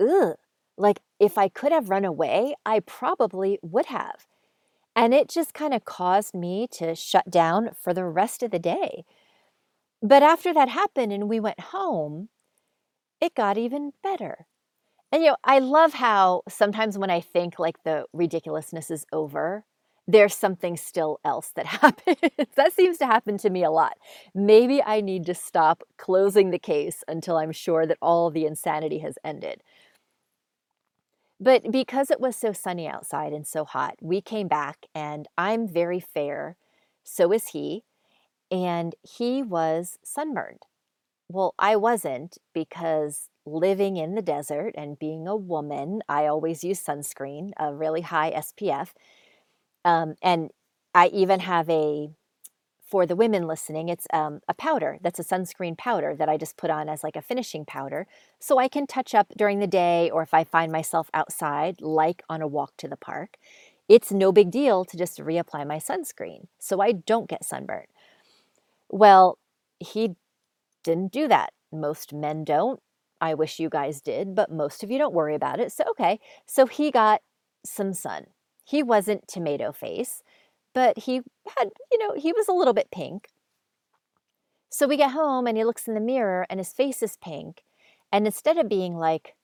ugh. 0.00 0.36
Like, 0.78 1.00
if 1.20 1.38
I 1.38 1.48
could 1.48 1.72
have 1.72 1.90
run 1.90 2.04
away, 2.04 2.54
I 2.66 2.80
probably 2.80 3.58
would 3.62 3.86
have. 3.86 4.26
And 4.96 5.14
it 5.14 5.28
just 5.28 5.54
kind 5.54 5.74
of 5.74 5.84
caused 5.84 6.34
me 6.34 6.68
to 6.72 6.94
shut 6.94 7.30
down 7.30 7.70
for 7.74 7.94
the 7.94 8.04
rest 8.06 8.42
of 8.42 8.50
the 8.52 8.58
day. 8.60 9.04
But 10.02 10.22
after 10.22 10.52
that 10.54 10.68
happened 10.68 11.12
and 11.12 11.28
we 11.28 11.40
went 11.40 11.60
home, 11.60 12.28
it 13.20 13.34
got 13.34 13.58
even 13.58 13.92
better. 14.02 14.46
And 15.12 15.22
you 15.22 15.30
know, 15.30 15.36
I 15.44 15.60
love 15.60 15.94
how 15.94 16.42
sometimes 16.48 16.98
when 16.98 17.10
I 17.10 17.20
think 17.20 17.58
like 17.58 17.82
the 17.84 18.06
ridiculousness 18.12 18.90
is 18.90 19.06
over, 19.12 19.64
there's 20.12 20.34
something 20.34 20.76
still 20.76 21.20
else 21.24 21.52
that 21.54 21.66
happens. 21.82 22.16
that 22.56 22.72
seems 22.72 22.98
to 22.98 23.06
happen 23.06 23.38
to 23.38 23.50
me 23.50 23.64
a 23.64 23.70
lot. 23.70 23.96
Maybe 24.34 24.82
I 24.82 25.00
need 25.00 25.26
to 25.26 25.34
stop 25.34 25.82
closing 25.98 26.50
the 26.50 26.58
case 26.58 27.04
until 27.08 27.36
I'm 27.36 27.52
sure 27.52 27.86
that 27.86 27.98
all 28.02 28.30
the 28.30 28.46
insanity 28.46 28.98
has 28.98 29.18
ended. 29.24 29.62
But 31.38 31.70
because 31.70 32.10
it 32.10 32.20
was 32.20 32.36
so 32.36 32.52
sunny 32.52 32.86
outside 32.86 33.32
and 33.32 33.46
so 33.46 33.64
hot, 33.64 33.96
we 34.02 34.20
came 34.20 34.46
back 34.46 34.86
and 34.94 35.26
I'm 35.38 35.66
very 35.66 36.00
fair. 36.00 36.56
So 37.02 37.32
is 37.32 37.48
he. 37.48 37.84
And 38.50 38.94
he 39.02 39.42
was 39.42 39.98
sunburned. 40.04 40.64
Well, 41.28 41.54
I 41.58 41.76
wasn't 41.76 42.38
because 42.52 43.28
living 43.46 43.96
in 43.96 44.16
the 44.16 44.22
desert 44.22 44.74
and 44.76 44.98
being 44.98 45.28
a 45.28 45.36
woman, 45.36 46.02
I 46.08 46.26
always 46.26 46.64
use 46.64 46.82
sunscreen, 46.82 47.52
a 47.56 47.72
really 47.72 48.00
high 48.00 48.32
SPF. 48.32 48.88
Um, 49.84 50.14
and 50.22 50.50
I 50.94 51.08
even 51.08 51.40
have 51.40 51.68
a, 51.70 52.10
for 52.82 53.06
the 53.06 53.16
women 53.16 53.46
listening, 53.46 53.88
it's 53.88 54.06
um, 54.12 54.40
a 54.48 54.54
powder 54.54 54.98
that's 55.00 55.18
a 55.18 55.24
sunscreen 55.24 55.78
powder 55.78 56.16
that 56.16 56.28
I 56.28 56.36
just 56.36 56.56
put 56.56 56.70
on 56.70 56.88
as 56.88 57.04
like 57.04 57.16
a 57.16 57.22
finishing 57.22 57.64
powder. 57.64 58.06
So 58.40 58.58
I 58.58 58.68
can 58.68 58.86
touch 58.86 59.14
up 59.14 59.28
during 59.36 59.60
the 59.60 59.66
day 59.66 60.10
or 60.10 60.22
if 60.22 60.34
I 60.34 60.44
find 60.44 60.72
myself 60.72 61.08
outside, 61.14 61.80
like 61.80 62.22
on 62.28 62.42
a 62.42 62.48
walk 62.48 62.76
to 62.78 62.88
the 62.88 62.96
park. 62.96 63.36
It's 63.88 64.12
no 64.12 64.32
big 64.32 64.50
deal 64.50 64.84
to 64.84 64.96
just 64.96 65.18
reapply 65.18 65.66
my 65.66 65.78
sunscreen 65.78 66.46
so 66.58 66.80
I 66.80 66.92
don't 66.92 67.28
get 67.28 67.44
sunburned. 67.44 67.88
Well, 68.88 69.38
he 69.78 70.16
didn't 70.82 71.12
do 71.12 71.28
that. 71.28 71.52
Most 71.72 72.12
men 72.12 72.44
don't. 72.44 72.80
I 73.20 73.34
wish 73.34 73.60
you 73.60 73.68
guys 73.68 74.00
did, 74.00 74.34
but 74.34 74.50
most 74.50 74.82
of 74.82 74.90
you 74.90 74.98
don't 74.98 75.14
worry 75.14 75.34
about 75.34 75.60
it. 75.60 75.72
So, 75.72 75.84
okay. 75.90 76.18
So 76.46 76.66
he 76.66 76.90
got 76.90 77.20
some 77.64 77.92
sun. 77.92 78.26
He 78.70 78.84
wasn't 78.84 79.26
tomato 79.26 79.72
face, 79.72 80.22
but 80.74 80.96
he 80.96 81.22
had, 81.58 81.70
you 81.90 81.98
know, 81.98 82.14
he 82.16 82.32
was 82.32 82.46
a 82.46 82.52
little 82.52 82.72
bit 82.72 82.92
pink. 82.92 83.26
So 84.68 84.86
we 84.86 84.96
get 84.96 85.10
home 85.10 85.48
and 85.48 85.58
he 85.58 85.64
looks 85.64 85.88
in 85.88 85.94
the 85.94 86.00
mirror 86.00 86.46
and 86.48 86.60
his 86.60 86.72
face 86.72 87.02
is 87.02 87.16
pink. 87.16 87.64
And 88.12 88.26
instead 88.26 88.58
of 88.58 88.68
being 88.68 88.96
like, 88.96 89.34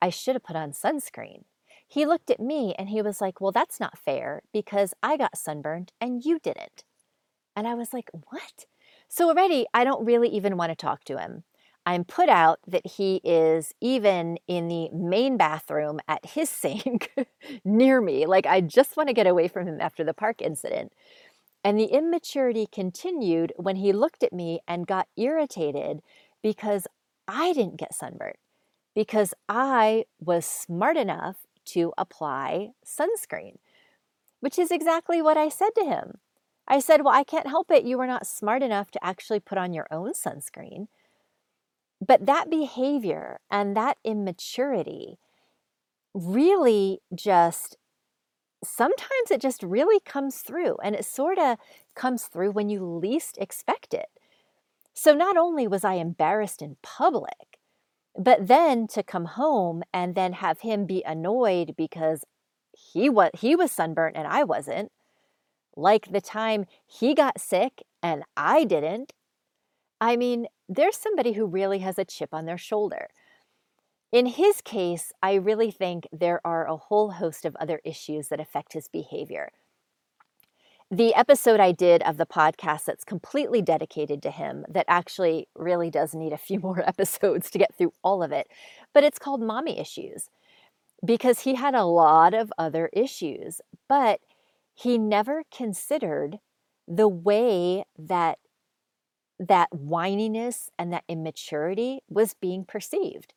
I 0.00 0.08
should 0.08 0.34
have 0.34 0.44
put 0.44 0.56
on 0.56 0.72
sunscreen, 0.72 1.44
he 1.86 2.06
looked 2.06 2.30
at 2.30 2.40
me 2.40 2.74
and 2.78 2.88
he 2.88 3.02
was 3.02 3.20
like, 3.20 3.38
Well, 3.38 3.52
that's 3.52 3.80
not 3.80 3.98
fair 3.98 4.40
because 4.50 4.94
I 5.02 5.18
got 5.18 5.36
sunburned 5.36 5.92
and 6.00 6.24
you 6.24 6.38
didn't. 6.38 6.84
And 7.54 7.68
I 7.68 7.74
was 7.74 7.92
like, 7.92 8.08
What? 8.30 8.64
So 9.08 9.28
already 9.28 9.66
I 9.74 9.84
don't 9.84 10.06
really 10.06 10.30
even 10.30 10.56
want 10.56 10.70
to 10.70 10.76
talk 10.76 11.04
to 11.04 11.18
him. 11.18 11.44
I'm 11.88 12.04
put 12.04 12.28
out 12.28 12.58
that 12.66 12.86
he 12.86 13.22
is 13.24 13.72
even 13.80 14.38
in 14.46 14.68
the 14.68 14.90
main 14.90 15.38
bathroom 15.38 16.00
at 16.06 16.24
his 16.26 16.50
sink 16.62 17.10
near 17.64 18.02
me. 18.02 18.26
Like, 18.26 18.44
I 18.44 18.60
just 18.60 18.94
want 18.98 19.08
to 19.08 19.14
get 19.14 19.26
away 19.26 19.48
from 19.48 19.66
him 19.66 19.80
after 19.80 20.04
the 20.04 20.12
park 20.12 20.42
incident. 20.42 20.92
And 21.64 21.78
the 21.78 21.86
immaturity 21.86 22.68
continued 22.70 23.54
when 23.56 23.76
he 23.76 23.92
looked 23.92 24.22
at 24.22 24.34
me 24.34 24.60
and 24.68 24.86
got 24.86 25.08
irritated 25.16 26.00
because 26.42 26.86
I 27.26 27.54
didn't 27.54 27.78
get 27.78 27.94
sunburned, 27.94 28.36
because 28.94 29.32
I 29.48 30.04
was 30.20 30.44
smart 30.46 30.98
enough 30.98 31.38
to 31.66 31.94
apply 31.98 32.70
sunscreen, 32.86 33.56
which 34.40 34.58
is 34.58 34.70
exactly 34.70 35.22
what 35.22 35.36
I 35.38 35.48
said 35.48 35.70
to 35.76 35.84
him. 35.84 36.18
I 36.68 36.80
said, 36.80 37.02
Well, 37.04 37.14
I 37.14 37.24
can't 37.24 37.48
help 37.48 37.70
it. 37.70 37.84
You 37.84 37.98
were 37.98 38.06
not 38.06 38.26
smart 38.26 38.62
enough 38.62 38.90
to 38.92 39.04
actually 39.04 39.40
put 39.40 39.58
on 39.58 39.72
your 39.72 39.86
own 39.90 40.12
sunscreen. 40.12 40.88
But 42.00 42.26
that 42.26 42.50
behavior 42.50 43.40
and 43.50 43.76
that 43.76 43.98
immaturity 44.04 45.18
really 46.14 47.00
just 47.14 47.76
sometimes 48.64 49.30
it 49.30 49.40
just 49.40 49.62
really 49.62 50.00
comes 50.00 50.38
through 50.38 50.76
and 50.82 50.94
it 50.94 51.04
sort 51.04 51.38
of 51.38 51.58
comes 51.94 52.24
through 52.24 52.52
when 52.52 52.68
you 52.68 52.84
least 52.84 53.38
expect 53.38 53.94
it. 53.94 54.06
So 54.94 55.14
not 55.14 55.36
only 55.36 55.68
was 55.68 55.84
I 55.84 55.94
embarrassed 55.94 56.62
in 56.62 56.76
public, 56.82 57.58
but 58.18 58.48
then 58.48 58.86
to 58.88 59.02
come 59.02 59.26
home 59.26 59.82
and 59.92 60.14
then 60.14 60.34
have 60.34 60.60
him 60.60 60.86
be 60.86 61.04
annoyed 61.04 61.74
because 61.76 62.24
he 62.72 63.08
was 63.08 63.30
he 63.38 63.56
was 63.56 63.72
sunburnt 63.72 64.16
and 64.16 64.26
I 64.26 64.44
wasn't. 64.44 64.90
Like 65.76 66.10
the 66.12 66.20
time 66.20 66.66
he 66.86 67.14
got 67.14 67.40
sick 67.40 67.82
and 68.02 68.24
I 68.36 68.64
didn't. 68.64 69.12
I 70.00 70.16
mean, 70.16 70.46
there's 70.68 70.96
somebody 70.96 71.32
who 71.32 71.46
really 71.46 71.80
has 71.80 71.98
a 71.98 72.04
chip 72.04 72.32
on 72.32 72.46
their 72.46 72.58
shoulder. 72.58 73.08
In 74.12 74.26
his 74.26 74.60
case, 74.62 75.12
I 75.22 75.34
really 75.34 75.70
think 75.70 76.06
there 76.12 76.40
are 76.44 76.66
a 76.66 76.76
whole 76.76 77.12
host 77.12 77.44
of 77.44 77.56
other 77.56 77.80
issues 77.84 78.28
that 78.28 78.40
affect 78.40 78.72
his 78.72 78.88
behavior. 78.88 79.50
The 80.90 81.14
episode 81.14 81.60
I 81.60 81.72
did 81.72 82.02
of 82.04 82.16
the 82.16 82.24
podcast 82.24 82.86
that's 82.86 83.04
completely 83.04 83.60
dedicated 83.60 84.22
to 84.22 84.30
him, 84.30 84.64
that 84.70 84.86
actually 84.88 85.46
really 85.54 85.90
does 85.90 86.14
need 86.14 86.32
a 86.32 86.38
few 86.38 86.60
more 86.62 86.80
episodes 86.86 87.50
to 87.50 87.58
get 87.58 87.74
through 87.76 87.92
all 88.02 88.22
of 88.22 88.32
it, 88.32 88.48
but 88.94 89.04
it's 89.04 89.18
called 89.18 89.42
Mommy 89.42 89.78
Issues 89.78 90.30
because 91.04 91.40
he 91.40 91.54
had 91.54 91.74
a 91.74 91.84
lot 91.84 92.34
of 92.34 92.52
other 92.58 92.90
issues, 92.92 93.60
but 93.88 94.20
he 94.74 94.98
never 94.98 95.44
considered 95.54 96.38
the 96.86 97.08
way 97.08 97.84
that 97.98 98.38
that 99.38 99.70
whininess 99.72 100.70
and 100.78 100.92
that 100.92 101.04
immaturity 101.08 102.00
was 102.08 102.34
being 102.34 102.64
perceived. 102.64 103.34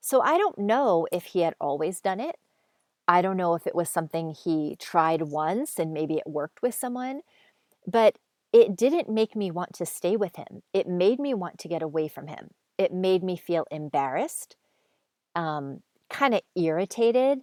So 0.00 0.20
I 0.22 0.38
don't 0.38 0.58
know 0.58 1.06
if 1.12 1.26
he 1.26 1.40
had 1.40 1.54
always 1.60 2.00
done 2.00 2.20
it. 2.20 2.36
I 3.08 3.22
don't 3.22 3.36
know 3.36 3.54
if 3.54 3.66
it 3.66 3.74
was 3.74 3.88
something 3.88 4.34
he 4.34 4.76
tried 4.78 5.22
once 5.22 5.78
and 5.78 5.92
maybe 5.94 6.16
it 6.16 6.26
worked 6.26 6.62
with 6.62 6.74
someone, 6.74 7.22
but 7.86 8.18
it 8.52 8.76
didn't 8.76 9.08
make 9.08 9.36
me 9.36 9.50
want 9.50 9.74
to 9.74 9.86
stay 9.86 10.16
with 10.16 10.36
him. 10.36 10.62
It 10.74 10.88
made 10.88 11.20
me 11.20 11.34
want 11.34 11.58
to 11.60 11.68
get 11.68 11.82
away 11.82 12.08
from 12.08 12.28
him. 12.28 12.50
It 12.78 12.92
made 12.92 13.24
me 13.24 13.36
feel 13.36 13.66
embarrassed. 13.70 14.56
um, 15.34 15.82
kind 16.10 16.34
of 16.34 16.40
irritated. 16.56 17.40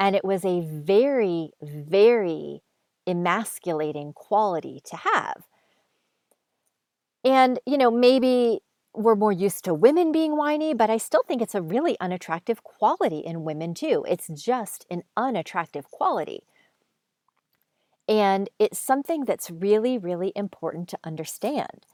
And 0.00 0.16
it 0.16 0.24
was 0.24 0.44
a 0.44 0.60
very, 0.62 1.50
very 1.62 2.62
emasculating 3.06 4.12
quality 4.14 4.80
to 4.86 4.96
have. 4.96 5.44
And, 7.24 7.58
you 7.66 7.78
know, 7.78 7.90
maybe 7.90 8.60
we're 8.94 9.14
more 9.14 9.32
used 9.32 9.64
to 9.64 9.74
women 9.74 10.12
being 10.12 10.36
whiny, 10.36 10.74
but 10.74 10.90
I 10.90 10.96
still 10.96 11.22
think 11.26 11.42
it's 11.42 11.54
a 11.54 11.62
really 11.62 11.96
unattractive 12.00 12.62
quality 12.62 13.18
in 13.18 13.44
women 13.44 13.74
too. 13.74 14.04
It's 14.08 14.28
just 14.28 14.86
an 14.90 15.02
unattractive 15.16 15.90
quality. 15.90 16.42
And 18.08 18.48
it's 18.58 18.78
something 18.78 19.24
that's 19.24 19.50
really, 19.50 19.98
really 19.98 20.32
important 20.34 20.88
to 20.88 20.98
understand. 21.04 21.86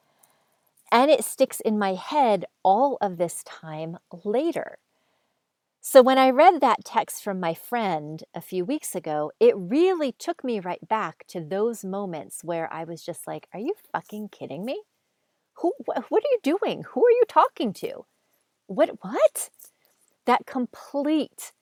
And 0.92 1.10
it 1.10 1.24
sticks 1.24 1.60
in 1.60 1.78
my 1.78 1.94
head 1.94 2.44
all 2.62 2.98
of 3.00 3.16
this 3.16 3.42
time 3.42 3.98
later. 4.24 4.78
So 5.80 6.00
when 6.00 6.16
I 6.16 6.30
read 6.30 6.60
that 6.60 6.84
text 6.84 7.22
from 7.22 7.40
my 7.40 7.52
friend 7.52 8.22
a 8.34 8.40
few 8.40 8.64
weeks 8.64 8.94
ago, 8.94 9.32
it 9.40 9.54
really 9.56 10.12
took 10.12 10.42
me 10.42 10.60
right 10.60 10.86
back 10.88 11.26
to 11.28 11.40
those 11.40 11.84
moments 11.84 12.42
where 12.42 12.72
I 12.72 12.84
was 12.84 13.02
just 13.04 13.26
like, 13.26 13.48
are 13.52 13.60
you 13.60 13.74
fucking 13.92 14.28
kidding 14.30 14.64
me? 14.64 14.80
Who 15.58 15.72
what 15.86 15.98
are 15.98 16.32
you 16.32 16.38
doing? 16.42 16.84
Who 16.90 17.04
are 17.04 17.10
you 17.10 17.24
talking 17.28 17.72
to? 17.74 18.04
What 18.66 18.90
what? 19.00 19.50
That 20.26 20.46
complete 20.46 21.52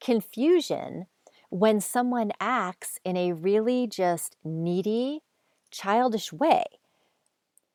confusion 0.00 1.06
when 1.50 1.80
someone 1.80 2.32
acts 2.40 2.98
in 3.04 3.16
a 3.16 3.32
really 3.32 3.86
just 3.86 4.36
needy, 4.44 5.20
childish 5.70 6.32
way. 6.32 6.64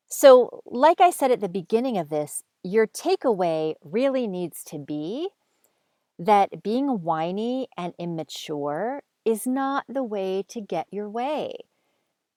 So, 0.08 0.62
like 0.66 1.02
I 1.02 1.10
said 1.10 1.32
at 1.32 1.42
the 1.42 1.50
beginning 1.50 1.98
of 1.98 2.10
this, 2.10 2.44
your 2.64 2.88
takeaway 2.88 3.76
really 3.84 4.28
needs 4.28 4.64
to 4.66 4.80
be 4.80 5.30
that 6.18 6.64
being 6.64 7.02
whiny 7.02 7.68
and 7.78 7.94
immature 8.00 9.04
is 9.26 9.46
not 9.46 9.84
the 9.90 10.04
way 10.04 10.44
to 10.48 10.62
get 10.62 10.88
your 10.90 11.10
way. 11.10 11.56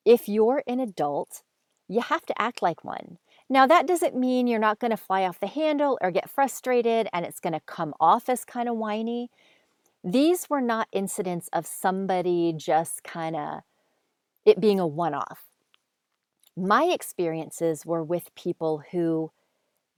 If 0.04 0.28
you're 0.28 0.62
an 0.66 0.80
adult, 0.80 1.42
you 1.86 2.00
have 2.00 2.26
to 2.26 2.40
act 2.40 2.62
like 2.62 2.84
one. 2.84 3.18
Now, 3.50 3.66
that 3.66 3.86
doesn't 3.86 4.14
mean 4.14 4.46
you're 4.46 4.58
not 4.58 4.78
going 4.78 4.90
to 4.90 4.96
fly 4.96 5.22
off 5.22 5.40
the 5.40 5.46
handle 5.46 5.98
or 6.02 6.10
get 6.10 6.28
frustrated 6.28 7.08
and 7.12 7.24
it's 7.24 7.40
going 7.40 7.54
to 7.54 7.60
come 7.60 7.94
off 7.98 8.28
as 8.28 8.44
kind 8.44 8.68
of 8.68 8.76
whiny. 8.76 9.30
These 10.04 10.50
were 10.50 10.60
not 10.60 10.88
incidents 10.92 11.48
of 11.52 11.66
somebody 11.66 12.52
just 12.56 13.02
kind 13.02 13.36
of 13.36 13.60
it 14.44 14.60
being 14.60 14.78
a 14.78 14.86
one 14.86 15.14
off. 15.14 15.46
My 16.56 16.84
experiences 16.84 17.86
were 17.86 18.04
with 18.04 18.34
people 18.34 18.82
who 18.92 19.32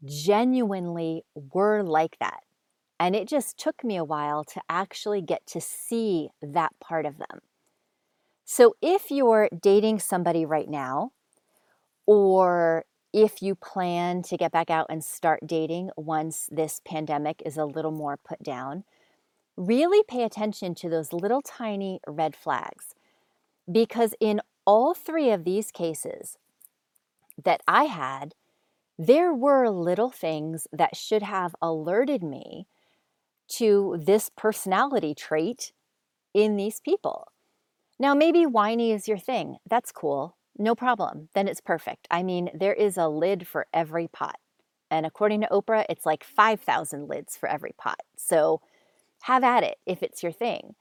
genuinely 0.05 1.25
were 1.35 1.83
like 1.83 2.19
that. 2.21 2.41
And 2.99 3.17
it 3.17 3.29
just 3.29 3.59
took 3.59 3.83
me 3.83 3.97
a 3.97 4.05
while 4.05 4.45
to 4.45 4.61
actually 4.69 5.23
get 5.23 5.47
to 5.49 5.61
see 5.61 6.29
that 6.43 6.73
part 6.81 7.07
of 7.07 7.19
them. 7.19 7.41
So 8.45 8.75
if 8.83 9.11
you're 9.11 9.49
dating 9.59 10.01
somebody 10.01 10.45
right 10.45 10.69
now, 10.69 11.13
or 12.07 12.85
if 13.13 13.43
you 13.43 13.55
plan 13.55 14.23
to 14.23 14.37
get 14.37 14.53
back 14.53 14.71
out 14.71 14.87
and 14.89 15.05
start 15.05 15.47
dating 15.47 15.91
once 15.97 16.49
this 16.51 16.81
pandemic 16.85 17.43
is 17.45 17.57
a 17.57 17.65
little 17.65 17.91
more 17.91 18.17
put 18.17 18.43
down, 18.43 18.85
really 19.57 20.03
pay 20.09 20.23
attention 20.23 20.75
to 20.77 20.89
those 20.89 21.13
little 21.13 21.43
tiny 21.43 22.01
red 22.07 22.37
flags. 22.37 22.95
Because 23.71 24.15
in 24.21 24.41
all 24.65 24.95
three 24.95 25.31
of 25.31 25.45
these 25.45 25.71
cases 25.71 26.39
that 27.43 27.61
I 27.67 27.85
had, 27.85 28.35
there 28.99 29.33
were 29.33 29.69
little 29.71 30.11
things 30.11 30.67
that 30.73 30.97
should 30.97 31.23
have 31.23 31.55
alerted 31.63 32.23
me 32.23 32.67
to 33.49 33.97
this 33.99 34.31
personality 34.37 35.15
trait 35.15 35.73
in 36.35 36.57
these 36.57 36.81
people. 36.81 37.29
Now, 37.99 38.15
maybe 38.15 38.47
whiny 38.47 38.93
is 38.93 39.09
your 39.09 39.19
thing. 39.19 39.57
That's 39.69 39.93
cool. 39.93 40.37
No 40.61 40.75
problem. 40.75 41.31
Then 41.35 41.49
it's 41.49 41.63
perfect. 41.63 42.07
I 42.11 42.23
mean, 42.23 42.51
there 42.53 42.75
is 42.75 42.99
a 42.99 43.09
lid 43.09 43.49
for 43.49 43.67
every 43.73 44.09
pot. 44.09 44.37
And 44.91 45.07
according 45.07 45.41
to 45.41 45.49
Oprah, 45.49 45.87
it's 45.89 46.05
like 46.05 46.23
5,000 46.23 47.09
lids 47.09 47.35
for 47.35 47.49
every 47.49 47.73
pot. 47.79 48.01
So 48.19 48.61
have 49.23 49.43
at 49.43 49.63
it 49.63 49.79
if 49.87 50.03
it's 50.03 50.23
your 50.23 50.33
thing. 50.33 50.75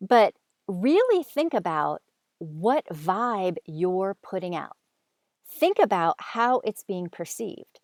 But 0.00 0.32
really 0.66 1.22
think 1.22 1.52
about 1.52 2.00
what 2.38 2.86
vibe 2.86 3.58
you're 3.66 4.16
putting 4.22 4.56
out. 4.56 4.78
Think 5.46 5.76
about 5.78 6.16
how 6.18 6.60
it's 6.64 6.82
being 6.82 7.10
perceived. 7.10 7.80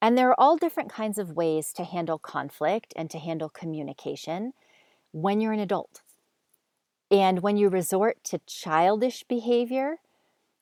And 0.00 0.16
there 0.16 0.28
are 0.28 0.40
all 0.40 0.56
different 0.56 0.92
kinds 0.92 1.18
of 1.18 1.32
ways 1.32 1.72
to 1.72 1.82
handle 1.82 2.20
conflict 2.20 2.94
and 2.94 3.10
to 3.10 3.18
handle 3.18 3.48
communication 3.48 4.52
when 5.10 5.40
you're 5.40 5.52
an 5.52 5.58
adult. 5.58 6.02
And 7.10 7.42
when 7.42 7.56
you 7.56 7.68
resort 7.68 8.18
to 8.24 8.40
childish 8.46 9.24
behavior, 9.24 9.96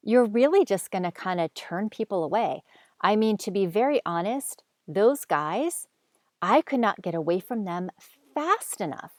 you're 0.04 0.26
really 0.26 0.64
just 0.64 0.92
going 0.92 1.04
to 1.04 1.12
kind 1.12 1.40
of 1.40 1.54
turn 1.54 1.90
people 1.90 2.24
away. 2.24 2.62
I 3.00 3.16
mean, 3.16 3.38
to 3.38 3.50
be 3.50 3.66
very 3.66 4.00
honest, 4.06 4.62
those 4.88 5.24
guys, 5.24 5.88
I 6.42 6.62
could 6.62 6.80
not 6.80 7.02
get 7.02 7.14
away 7.14 7.40
from 7.40 7.64
them 7.64 7.90
fast 8.34 8.80
enough. 8.80 9.12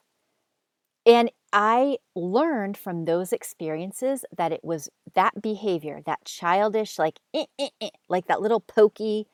And 1.05 1.31
I 1.53 1.97
learned 2.15 2.77
from 2.77 3.05
those 3.05 3.31
experiences 3.31 4.25
that 4.35 4.51
it 4.51 4.63
was 4.63 4.89
that 5.13 5.41
behavior, 5.41 6.01
that 6.05 6.25
childish, 6.25 6.97
like, 6.97 7.19
eh, 7.33 7.45
eh, 7.59 7.69
eh, 7.79 7.89
like 8.09 8.25
that 8.27 8.41
little 8.41 8.59
pokey, 8.59 9.27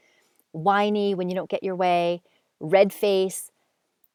whiny 0.54 1.16
when 1.16 1.30
you 1.30 1.36
don't 1.36 1.50
get 1.50 1.64
your 1.64 1.76
way, 1.76 2.24
red 2.60 2.94
face, 2.94 3.52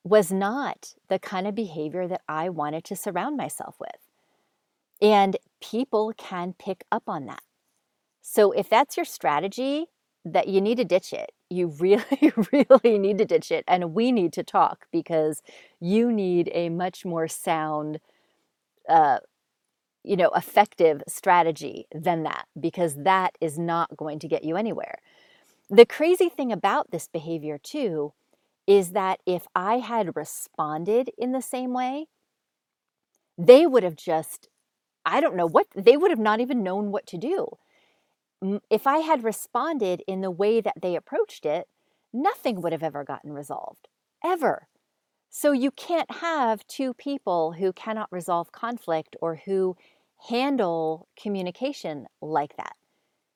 was 0.05 0.33
not 0.33 0.95
the 1.09 1.19
kind 1.19 1.47
of 1.47 1.55
behavior 1.55 2.09
that 2.09 2.23
I 2.29 2.49
wanted 2.51 2.85
to 2.85 2.97
surround 2.97 3.37
myself 3.37 3.77
with. 3.81 3.91
And 5.01 5.37
people 5.71 6.13
can 6.17 6.55
pick 6.59 6.85
up 6.93 7.05
on 7.07 7.27
that. 7.27 7.43
So 8.23 8.53
if 8.53 8.69
that's 8.69 8.97
your 8.97 9.07
strategy, 9.07 9.87
that 10.25 10.49
you 10.49 10.61
need 10.61 10.77
to 10.77 10.85
ditch 10.85 11.13
it. 11.13 11.31
You 11.49 11.69
really, 11.69 12.05
really 12.53 12.99
need 12.99 13.19
to 13.19 13.25
ditch 13.25 13.53
it. 13.53 13.65
And 13.69 13.95
we 13.95 14.11
need 14.11 14.33
to 14.35 14.43
talk 14.43 14.87
because 14.91 15.41
you 15.81 16.11
need 16.13 16.51
a 16.53 16.69
much 16.69 17.05
more 17.05 17.29
sound, 17.29 18.01
uh, 18.89 19.19
you 20.03 20.17
know, 20.17 20.31
effective 20.35 21.03
strategy 21.07 21.87
than 21.95 22.25
that 22.25 22.47
because 22.59 22.97
that 23.05 23.37
is 23.41 23.59
not 23.59 23.97
going 23.97 24.19
to 24.19 24.29
get 24.29 24.43
you 24.43 24.57
anywhere. 24.57 24.99
The 25.71 25.87
crazy 25.87 26.29
thing 26.29 26.51
about 26.51 26.91
this 26.91 27.09
behavior, 27.09 27.59
too, 27.59 28.13
is 28.67 28.91
that 28.91 29.21
if 29.27 29.47
I 29.55 29.79
had 29.79 30.17
responded 30.17 31.11
in 31.17 31.31
the 31.33 31.43
same 31.43 31.73
way, 31.73 32.07
they 33.39 33.67
would 33.67 33.83
have 33.85 33.97
just, 33.97 34.49
I 35.07 35.21
don't 35.21 35.37
know 35.37 35.49
what, 35.49 35.69
they 35.75 35.97
would 35.97 36.11
have 36.11 36.21
not 36.21 36.41
even 36.41 36.63
known 36.63 36.91
what 36.91 37.07
to 37.09 37.17
do 37.19 37.49
if 38.71 38.87
I 38.87 38.99
had 38.99 39.25
responded 39.25 40.03
in 40.07 40.21
the 40.21 40.31
way 40.31 40.61
that 40.61 40.81
they 40.81 40.97
approached 40.97 41.47
it, 41.47 41.69
nothing 42.13 42.61
would 42.63 42.73
have 42.73 42.83
ever 42.83 43.05
gotten 43.05 43.33
resolved, 43.33 43.89
ever. 44.25 44.69
So 45.31 45.53
you 45.53 45.71
can't 45.71 46.11
have 46.11 46.67
two 46.67 46.95
people 46.95 47.53
who 47.53 47.73
cannot 47.73 48.13
resolve 48.13 48.53
conflict 48.53 49.17
or 49.21 49.37
who 49.45 49.77
handle 50.29 51.09
communication 51.21 52.07
like 52.21 52.57
that. 52.57 52.77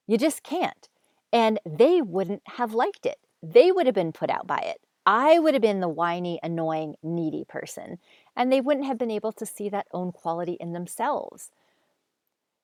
You 0.07 0.19
just 0.19 0.43
can't. 0.43 0.89
And 1.33 1.61
they 1.65 2.03
wouldn't 2.03 2.43
have 2.47 2.75
liked 2.75 3.07
it. 3.07 3.19
They 3.43 3.73
would 3.73 3.87
have 3.87 3.95
been 3.95 4.13
put 4.13 4.31
out 4.31 4.47
by 4.47 4.59
it. 4.59 4.81
I 5.07 5.39
would 5.39 5.55
have 5.55 5.63
been 5.63 5.81
the 5.81 5.89
whiny, 5.89 6.39
annoying, 6.43 6.95
needy 7.03 7.45
person, 7.49 7.99
and 8.37 8.53
they 8.53 8.61
wouldn't 8.61 8.87
have 8.87 8.99
been 8.99 9.11
able 9.11 9.33
to 9.33 9.47
see 9.47 9.69
that 9.71 9.87
own 9.93 10.13
quality 10.13 10.57
in 10.61 10.73
themselves. 10.73 11.51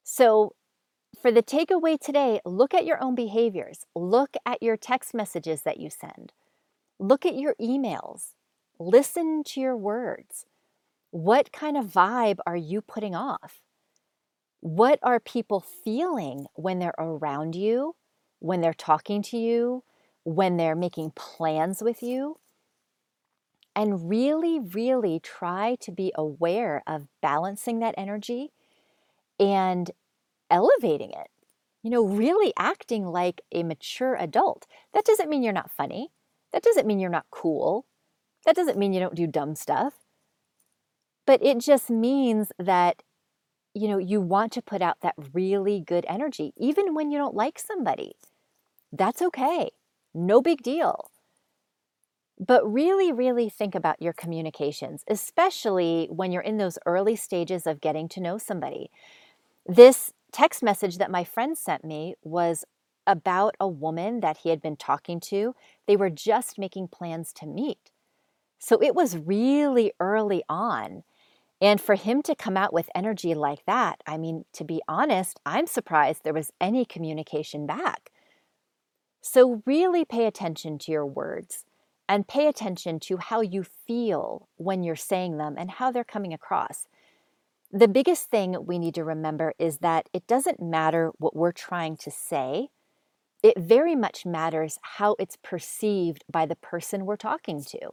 So 0.09 0.55
for 1.21 1.33
the 1.33 1.43
takeaway 1.43 1.99
today, 1.99 2.41
look 2.45 2.75
at 2.75 2.87
your 2.87 3.03
own 3.03 3.17
behaviors. 3.17 3.87
Look 3.97 4.37
at 4.47 4.63
your 4.63 4.77
text 4.77 5.15
messages 5.15 5.63
that 5.63 5.81
you 5.81 5.91
send. 5.91 6.33
Look 7.01 7.27
at 7.27 7.35
your 7.35 7.57
emails. 7.61 8.35
Listen 8.79 9.43
to 9.43 9.61
your 9.61 9.77
words. 9.77 10.47
What 11.11 11.51
kind 11.51 11.77
of 11.77 11.87
vibe 11.87 12.39
are 12.47 12.57
you 12.57 12.83
putting 12.83 13.17
off? 13.17 13.61
What 14.61 15.01
are 15.03 15.19
people 15.19 15.59
feeling 15.59 16.47
when 16.55 16.79
they're 16.79 16.95
around 16.97 17.57
you, 17.57 17.97
when 18.39 18.61
they're 18.61 18.75
talking 18.75 19.23
to 19.23 19.37
you, 19.37 19.83
when 20.23 20.57
they're 20.57 20.77
making 20.77 21.15
plans 21.17 21.83
with 21.83 22.01
you? 22.01 22.39
And 23.75 24.09
really, 24.09 24.61
really 24.61 25.19
try 25.19 25.77
to 25.81 25.91
be 25.91 26.13
aware 26.15 26.85
of 26.87 27.09
balancing 27.21 27.81
that 27.81 27.97
energy 27.99 28.53
and 29.39 29.91
elevating 30.51 31.11
it, 31.11 31.28
you 31.82 31.91
know, 31.91 32.05
really 32.05 32.53
acting 32.59 33.07
like 33.07 33.41
a 33.53 33.62
mature 33.62 34.14
adult. 34.14 34.66
That 34.93 35.05
doesn't 35.05 35.28
mean 35.28 35.43
you're 35.43 35.53
not 35.53 35.70
funny. 35.70 36.09
That 36.53 36.62
doesn't 36.62 36.87
mean 36.87 36.99
you're 36.99 37.11
not 37.11 37.26
cool. 37.30 37.87
That 38.45 38.57
doesn't 38.57 38.78
mean 38.78 38.93
you 38.93 39.01
don't 39.01 39.14
do 39.14 39.26
dumb 39.26 39.55
stuff. 39.55 39.95
But 41.26 41.43
it 41.43 41.59
just 41.59 41.91
means 41.91 42.53
that, 42.59 43.03
you 43.74 43.89
know, 43.89 43.99
you 43.99 44.20
want 44.20 44.53
to 44.53 44.62
put 44.62 44.80
out 44.80 45.01
that 45.03 45.16
really 45.32 45.80
good 45.80 46.07
energy, 46.09 46.53
even 46.57 46.95
when 46.95 47.11
you 47.11 47.18
don't 47.18 47.34
like 47.34 47.59
somebody. 47.59 48.12
That's 48.93 49.20
okay. 49.20 49.70
No 50.14 50.41
big 50.41 50.62
deal. 50.62 51.11
But 52.39 52.70
really, 52.70 53.12
really 53.12 53.49
think 53.49 53.74
about 53.74 54.01
your 54.01 54.12
communications, 54.12 55.03
especially 55.09 56.07
when 56.11 56.32
you're 56.32 56.43
in 56.43 56.59
those 56.59 56.78
early 56.87 57.16
stages 57.16 57.66
of 57.66 57.80
getting 57.80 58.09
to 58.11 58.20
know 58.20 58.39
somebody. 58.39 58.91
This 59.69 60.12
text 60.33 60.62
message 60.62 60.99
that 60.99 61.11
my 61.11 61.25
friend 61.25 61.59
sent 61.59 61.85
me 61.85 62.14
was 62.23 62.64
about 63.07 63.57
a 63.59 63.69
woman 63.69 64.21
that 64.21 64.39
he 64.39 64.51
had 64.51 64.61
been 64.61 64.77
talking 64.77 65.21
to. 65.21 65.55
They 65.87 65.97
were 65.97 66.11
just 66.11 66.59
making 66.59 66.89
plans 66.89 67.33
to 67.35 67.47
meet. 67.47 67.91
So 68.59 68.83
it 68.83 68.95
was 68.95 69.17
really 69.17 69.93
early 70.01 70.43
on. 70.49 71.03
And 71.61 71.81
for 71.81 71.95
him 71.95 72.23
to 72.23 72.35
come 72.35 72.57
out 72.57 72.73
with 72.73 72.91
energy 72.95 73.35
like 73.35 73.64
that, 73.67 74.03
I 74.07 74.19
mean, 74.19 74.45
to 74.53 74.64
be 74.64 74.83
honest, 74.89 75.41
I'm 75.47 75.67
surprised 75.67 76.23
there 76.23 76.35
was 76.35 76.53
any 76.61 76.85
communication 76.85 77.67
back. 77.67 78.11
So 79.23 79.62
really 79.67 80.05
pay 80.05 80.27
attention 80.27 80.79
to 80.81 80.93
your 80.93 81.07
words 81.07 81.64
and 82.09 82.29
pay 82.29 82.47
attention 82.47 83.01
to 83.01 83.17
how 83.17 83.41
you 83.41 83.64
feel 83.64 84.49
when 84.57 84.85
you're 84.85 84.95
saying 84.97 85.39
them 85.39 85.57
and 85.59 85.71
how 85.71 85.91
they're 85.91 86.05
coming 86.05 86.33
across. 86.33 86.87
The 87.73 87.89
biggest 87.89 88.31
thing 88.31 88.57
we 88.64 88.79
need 88.79 88.95
to 88.95 89.05
remember 89.05 89.53
is 89.59 89.79
that 89.79 90.09
it 90.12 90.27
doesn't 90.27 90.62
matter 90.62 91.11
what 91.19 91.35
we're 91.35 91.53
trying 91.53 91.97
to 91.99 92.11
say, 92.11 92.69
it 93.43 93.59
very 93.59 93.95
much 93.95 94.25
matters 94.25 94.79
how 94.83 95.17
it's 95.19 95.37
perceived 95.43 96.25
by 96.31 96.47
the 96.47 96.57
person 96.57 97.05
we're 97.05 97.17
talking 97.17 97.62
to. 97.64 97.91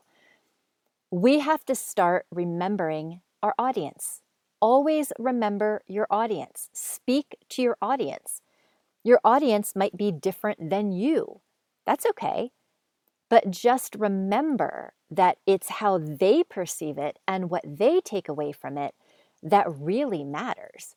We 1.12 1.40
have 1.40 1.66
to 1.66 1.76
start 1.76 2.26
remembering 2.32 3.22
our 3.42 3.54
audience. 3.60 4.22
Always 4.62 5.12
remember 5.20 5.82
your 5.88 6.08
audience. 6.10 6.70
Speak 6.74 7.36
to 7.50 7.62
your 7.62 7.78
audience. 7.82 8.42
Your 9.04 9.20
audience 9.24 9.76
might 9.76 9.98
be 9.98 10.12
different 10.12 10.70
than 10.70 10.92
you. 10.92 11.42
That's 11.86 12.06
okay. 12.06 12.52
But 13.30 13.52
just 13.52 13.96
remember 13.96 14.94
that 15.12 15.38
it's 15.46 15.70
how 15.70 15.98
they 15.98 16.44
perceive 16.44 16.98
it 16.98 17.20
and 17.28 17.50
what 17.50 17.64
they 17.66 18.00
take 18.00 18.30
away 18.30 18.52
from 18.52 18.78
it 18.78 18.96
that 19.44 19.66
really 19.70 20.24
matters. 20.24 20.96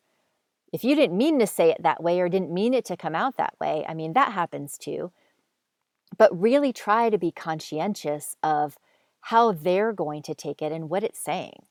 If 0.73 0.85
you 0.85 0.95
didn't 0.95 1.17
mean 1.17 1.39
to 1.39 1.47
say 1.47 1.71
it 1.71 1.83
that 1.83 2.03
way 2.03 2.21
or 2.21 2.29
didn't 2.29 2.53
mean 2.53 2.75
it 2.75 2.85
to 2.87 2.97
come 2.97 3.15
out 3.15 3.37
that 3.37 3.55
way, 3.61 3.85
I 3.89 3.95
mean, 3.95 4.13
that 4.15 4.33
happens 4.33 4.79
too. 4.79 5.13
But 6.17 6.39
really 6.39 6.73
try 6.73 7.11
to 7.11 7.19
be 7.19 7.33
conscientious 7.33 8.37
of 8.43 8.77
how 9.23 9.53
they're 9.53 9.93
going 9.93 10.23
to 10.23 10.35
take 10.35 10.63
it 10.63 10.73
and 10.73 10.89
what 10.89 11.03
it's 11.03 11.19
saying. 11.19 11.67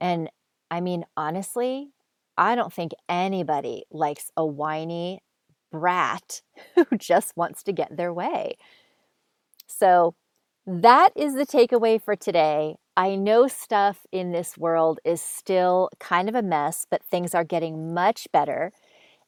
And 0.00 0.30
I 0.70 0.80
mean, 0.80 1.04
honestly, 1.16 1.90
I 2.36 2.54
don't 2.54 2.72
think 2.72 2.92
anybody 3.08 3.84
likes 3.90 4.30
a 4.36 4.44
whiny 4.44 5.22
brat 5.70 6.42
who 6.74 6.86
just 6.96 7.36
wants 7.36 7.62
to 7.64 7.72
get 7.72 7.96
their 7.96 8.12
way. 8.12 8.56
So 9.66 10.14
that 10.66 11.10
is 11.16 11.34
the 11.34 11.46
takeaway 11.46 12.00
for 12.00 12.16
today. 12.16 12.76
I 12.96 13.16
know 13.16 13.48
stuff 13.48 14.06
in 14.12 14.30
this 14.32 14.56
world 14.56 15.00
is 15.04 15.20
still 15.20 15.90
kind 15.98 16.28
of 16.28 16.34
a 16.34 16.42
mess, 16.42 16.86
but 16.88 17.02
things 17.02 17.34
are 17.34 17.44
getting 17.44 17.92
much 17.92 18.28
better. 18.32 18.72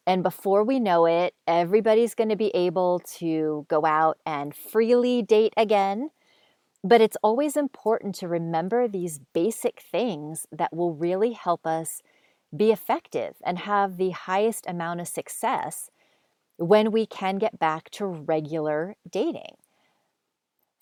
And 0.07 0.23
before 0.23 0.65
we 0.65 0.81
know 0.81 1.07
it, 1.07 1.35
everybody's 1.49 2.15
going 2.15 2.29
to 2.31 2.37
be 2.37 2.51
able 2.55 3.01
to 3.19 3.67
go 3.69 3.85
out 3.85 4.19
and 4.27 4.55
freely 4.55 5.23
date 5.23 5.55
again. 5.57 6.11
But 6.85 7.01
it's 7.01 7.17
always 7.23 7.57
important 7.57 8.15
to 8.17 8.29
remember 8.29 8.89
these 8.89 9.21
basic 9.35 9.81
things 9.81 10.47
that 10.53 10.75
will 10.75 10.95
really 10.95 11.33
help 11.33 11.67
us 11.67 12.03
be 12.57 12.73
effective 12.73 13.37
and 13.45 13.59
have 13.61 13.97
the 13.97 14.11
highest 14.11 14.67
amount 14.69 15.01
of 15.01 15.09
success 15.09 15.91
when 16.59 16.93
we 16.93 17.07
can 17.07 17.39
get 17.39 17.59
back 17.59 17.91
to 17.91 18.07
regular 18.07 18.97
dating. 19.11 19.57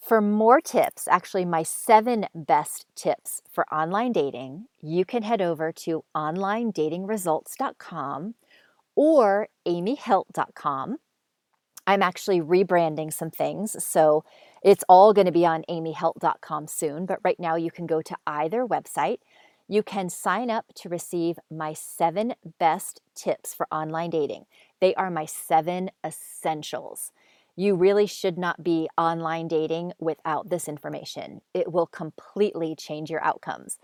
For 0.05 0.21
more 0.21 0.61
tips, 0.61 1.09
actually, 1.09 1.47
my 1.47 1.63
seven 1.63 2.27
best 2.35 2.85
tips 2.95 3.41
for 3.51 3.67
online 3.73 4.13
dating, 4.13 4.67
you 4.83 5.07
can 5.07 5.23
head 5.23 5.41
over 5.41 5.73
to 5.73 6.05
onlinedatingresults.com 6.15 8.35
or 8.95 9.49
amyhelt.com. 9.67 10.99
I'm 11.87 12.03
actually 12.03 12.41
rebranding 12.43 13.15
some 13.15 13.31
things, 13.31 13.83
so 13.83 14.25
it's 14.63 14.85
all 14.91 15.15
going 15.15 15.25
to 15.25 15.33
be 15.33 15.47
on 15.47 15.65
amyhelt.com 15.71 16.67
soon, 16.67 17.07
but 17.07 17.21
right 17.25 17.41
now 17.41 17.57
you 17.57 17.71
can 17.71 17.87
go 17.87 18.03
to 18.03 18.15
either 18.27 18.67
website. 18.67 19.21
You 19.69 19.83
can 19.83 20.11
sign 20.11 20.51
up 20.51 20.67
to 20.75 20.91
receive 20.91 21.39
my 21.51 21.73
seven 21.73 22.35
best 22.59 23.01
tips 23.15 23.55
for 23.55 23.67
online 23.73 24.11
dating. 24.11 24.45
They 24.81 24.95
are 24.97 25.09
my 25.09 25.25
seven 25.25 25.91
essentials. 26.05 27.11
You 27.57 27.77
really 27.77 28.07
should 28.07 28.37
not 28.37 28.63
be 28.65 28.89
online 28.99 29.49
dating 29.49 29.93
without 29.99 30.51
this 30.51 30.69
information. 30.69 31.41
It 31.53 31.73
will 31.73 31.87
completely 31.87 32.75
change 32.75 33.11
your 33.11 33.25
outcomes. 33.25 33.79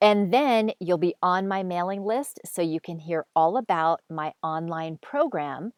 And 0.00 0.32
then 0.32 0.72
you'll 0.80 0.98
be 0.98 1.14
on 1.22 1.46
my 1.46 1.62
mailing 1.62 2.04
list 2.04 2.40
so 2.44 2.60
you 2.60 2.80
can 2.80 2.98
hear 2.98 3.24
all 3.36 3.56
about 3.56 4.00
my 4.10 4.32
online 4.42 4.98
program, 5.00 5.72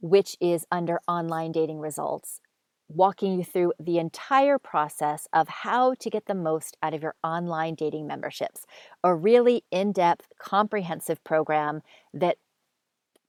which 0.00 0.36
is 0.40 0.64
under 0.70 1.00
online 1.08 1.50
dating 1.50 1.80
results, 1.80 2.40
walking 2.88 3.36
you 3.36 3.44
through 3.44 3.72
the 3.80 3.98
entire 3.98 4.58
process 4.58 5.26
of 5.32 5.48
how 5.48 5.94
to 5.94 6.08
get 6.08 6.26
the 6.26 6.34
most 6.34 6.76
out 6.82 6.94
of 6.94 7.02
your 7.02 7.16
online 7.24 7.74
dating 7.74 8.06
memberships. 8.06 8.64
A 9.02 9.14
really 9.14 9.64
in 9.70 9.92
depth, 9.92 10.28
comprehensive 10.38 11.22
program 11.24 11.82
that 12.14 12.36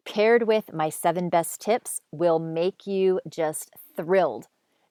paired 0.09 0.47
with 0.47 0.73
my 0.73 0.89
seven 0.89 1.29
best 1.29 1.61
tips 1.61 2.01
will 2.11 2.39
make 2.39 2.87
you 2.87 3.21
just 3.29 3.69
thrilled 3.95 4.47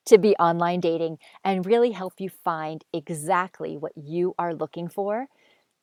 to 0.06 0.16
be 0.16 0.34
online 0.36 0.80
dating 0.80 1.18
and 1.44 1.66
really 1.66 1.90
help 1.90 2.14
you 2.18 2.30
find 2.30 2.84
exactly 2.92 3.76
what 3.76 3.92
you 3.96 4.34
are 4.38 4.54
looking 4.54 4.88
for 4.88 5.26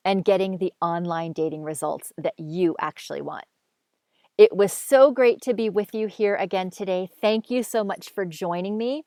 and 0.04 0.24
getting 0.24 0.56
the 0.56 0.72
online 0.80 1.32
dating 1.32 1.62
results 1.62 2.12
that 2.16 2.34
you 2.38 2.74
actually 2.80 3.20
want. 3.20 3.44
It 4.38 4.56
was 4.56 4.72
so 4.72 5.10
great 5.10 5.42
to 5.42 5.54
be 5.54 5.68
with 5.68 5.94
you 5.94 6.06
here 6.06 6.34
again 6.36 6.70
today. 6.70 7.08
Thank 7.20 7.50
you 7.50 7.62
so 7.62 7.84
much 7.84 8.08
for 8.08 8.24
joining 8.24 8.78
me. 8.78 9.04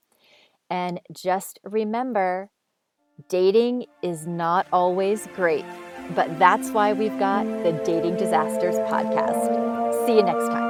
And 0.70 1.02
just 1.12 1.60
remember, 1.64 2.50
dating 3.30 3.88
is 4.04 4.28
not 4.28 4.68
always 4.72 5.28
great, 5.36 5.66
but 6.14 6.38
that's 6.38 6.70
why 6.70 6.94
we've 6.94 7.18
got 7.18 7.46
the 7.64 7.72
Dating 7.84 8.16
Disasters 8.16 8.76
podcast. 8.76 9.69
See 9.92 10.18
you 10.18 10.24
next 10.24 10.50
time. 10.50 10.69